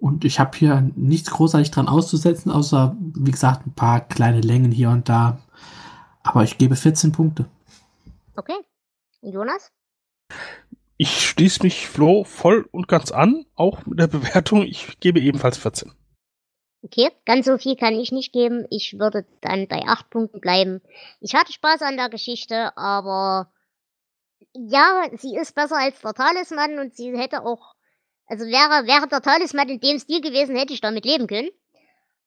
[0.00, 4.70] Und ich habe hier nichts großartig dran auszusetzen, außer, wie gesagt, ein paar kleine Längen
[4.70, 5.40] hier und da.
[6.22, 7.46] Aber ich gebe 14 Punkte.
[8.36, 8.56] Okay.
[9.20, 9.72] Und Jonas?
[10.96, 14.62] Ich schließe mich Flo voll und ganz an, auch mit der Bewertung.
[14.62, 15.92] Ich gebe ebenfalls 14.
[16.82, 18.66] Okay, ganz so viel kann ich nicht geben.
[18.70, 20.80] Ich würde dann bei acht Punkten bleiben.
[21.20, 23.52] Ich hatte Spaß an der Geschichte, aber
[24.54, 27.74] ja, sie ist besser als der Talisman und sie hätte auch,
[28.26, 31.50] also wäre, wäre der Talisman in dem Stil gewesen, hätte ich damit leben können.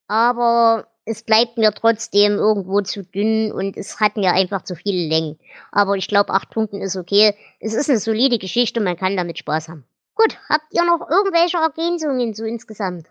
[0.08, 5.08] Aber es bleibt mir trotzdem irgendwo zu dünn und es hat mir einfach zu viele
[5.08, 5.40] Längen.
[5.72, 7.34] Aber ich glaube, acht Punkten ist okay.
[7.60, 9.86] Es ist eine solide Geschichte, man kann damit Spaß haben.
[10.16, 13.08] Gut, habt ihr noch irgendwelche Ergänzungen so insgesamt?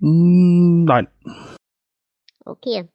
[0.00, 1.08] Mm, Nein.
[2.44, 2.88] Okay.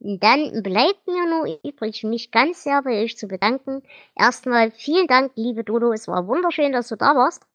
[0.00, 3.82] Dann bleibt mir nur übrig, mich ganz sehr bei euch zu bedanken.
[4.14, 5.92] Erstmal vielen Dank, liebe Dodo.
[5.92, 7.46] Es war wunderschön, dass du da warst.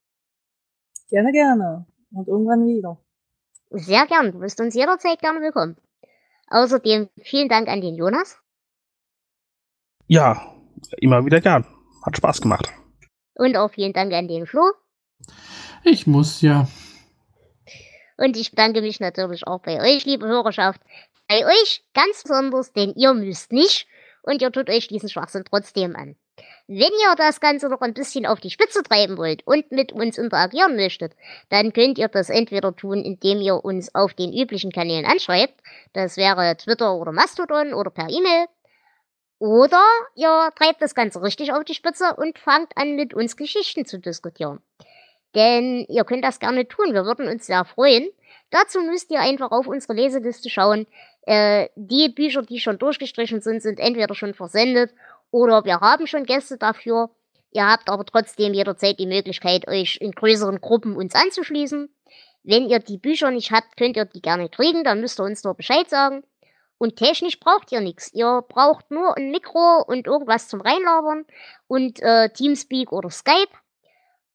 [1.10, 1.86] Gerne, gerne.
[2.12, 2.98] Und irgendwann wieder.
[3.72, 4.32] Sehr gern.
[4.32, 5.78] Du bist uns jederzeit gerne willkommen.
[6.50, 8.38] Außerdem vielen Dank an den Jonas.
[10.08, 10.56] Ja,
[10.98, 11.66] immer wieder gern.
[12.04, 12.72] Hat Spaß gemacht.
[13.36, 14.72] Und auch vielen Dank an den Flo.
[15.84, 16.68] Ich muss ja.
[18.18, 20.82] Und ich bedanke mich natürlich auch bei euch, liebe Hörerschaft.
[21.28, 23.88] Bei euch ganz besonders, denn ihr müsst nicht
[24.24, 26.16] und ihr tut euch diesen Schwachsinn trotzdem an.
[26.68, 30.18] Wenn ihr das Ganze noch ein bisschen auf die Spitze treiben wollt und mit uns
[30.18, 31.14] interagieren möchtet,
[31.50, 35.56] dann könnt ihr das entweder tun, indem ihr uns auf den üblichen Kanälen anschreibt.
[35.94, 38.46] Das wäre Twitter oder Mastodon oder per E-Mail.
[39.40, 39.84] Oder
[40.16, 43.98] ihr treibt das Ganze richtig auf die Spitze und fangt an, mit uns Geschichten zu
[43.98, 44.60] diskutieren.
[45.34, 48.10] Denn ihr könnt das gerne tun, wir würden uns sehr freuen.
[48.52, 50.88] Dazu müsst ihr einfach auf unsere Leseliste schauen.
[51.22, 54.92] Äh, die Bücher, die schon durchgestrichen sind, sind entweder schon versendet
[55.32, 57.10] oder wir haben schon Gäste dafür.
[57.52, 61.90] Ihr habt aber trotzdem jederzeit die Möglichkeit, euch in größeren Gruppen uns anzuschließen.
[62.44, 65.44] Wenn ihr die Bücher nicht habt, könnt ihr die gerne kriegen, dann müsst ihr uns
[65.44, 66.24] nur Bescheid sagen.
[66.78, 68.14] Und technisch braucht ihr nichts.
[68.14, 71.26] Ihr braucht nur ein Mikro und irgendwas zum Reinlabern
[71.68, 73.52] und äh, Teamspeak oder Skype.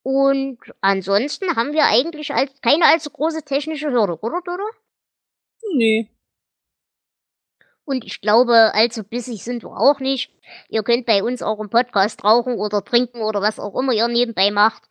[0.03, 4.65] Und ansonsten haben wir eigentlich als, keine allzu große technische Hürde, oder, Dodo?
[5.75, 6.11] Nee.
[7.85, 10.31] Und ich glaube, allzu bissig sind wir auch nicht.
[10.69, 14.09] Ihr könnt bei uns auch im Podcast rauchen oder trinken oder was auch immer ihr
[14.09, 14.85] nebenbei macht.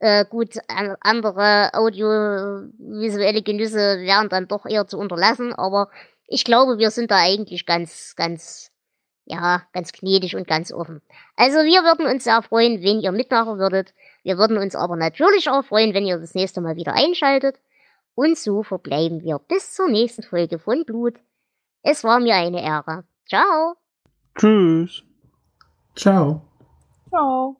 [0.00, 5.90] Äh, gut, an, andere audiovisuelle Genüsse wären dann doch eher zu unterlassen, aber
[6.26, 8.72] ich glaube, wir sind da eigentlich ganz, ganz,
[9.26, 11.02] ja, ganz gnädig und ganz offen.
[11.36, 13.94] Also wir würden uns sehr freuen, wenn ihr mitmachen würdet.
[14.24, 17.60] Wir würden uns aber natürlich auch freuen, wenn ihr das nächste Mal wieder einschaltet.
[18.16, 21.14] Und so verbleiben wir bis zur nächsten Folge von Blut.
[21.82, 23.04] Es war mir eine Ehre.
[23.26, 23.74] Ciao.
[24.36, 25.02] Tschüss.
[25.96, 26.42] Ciao.
[27.08, 27.56] Ciao.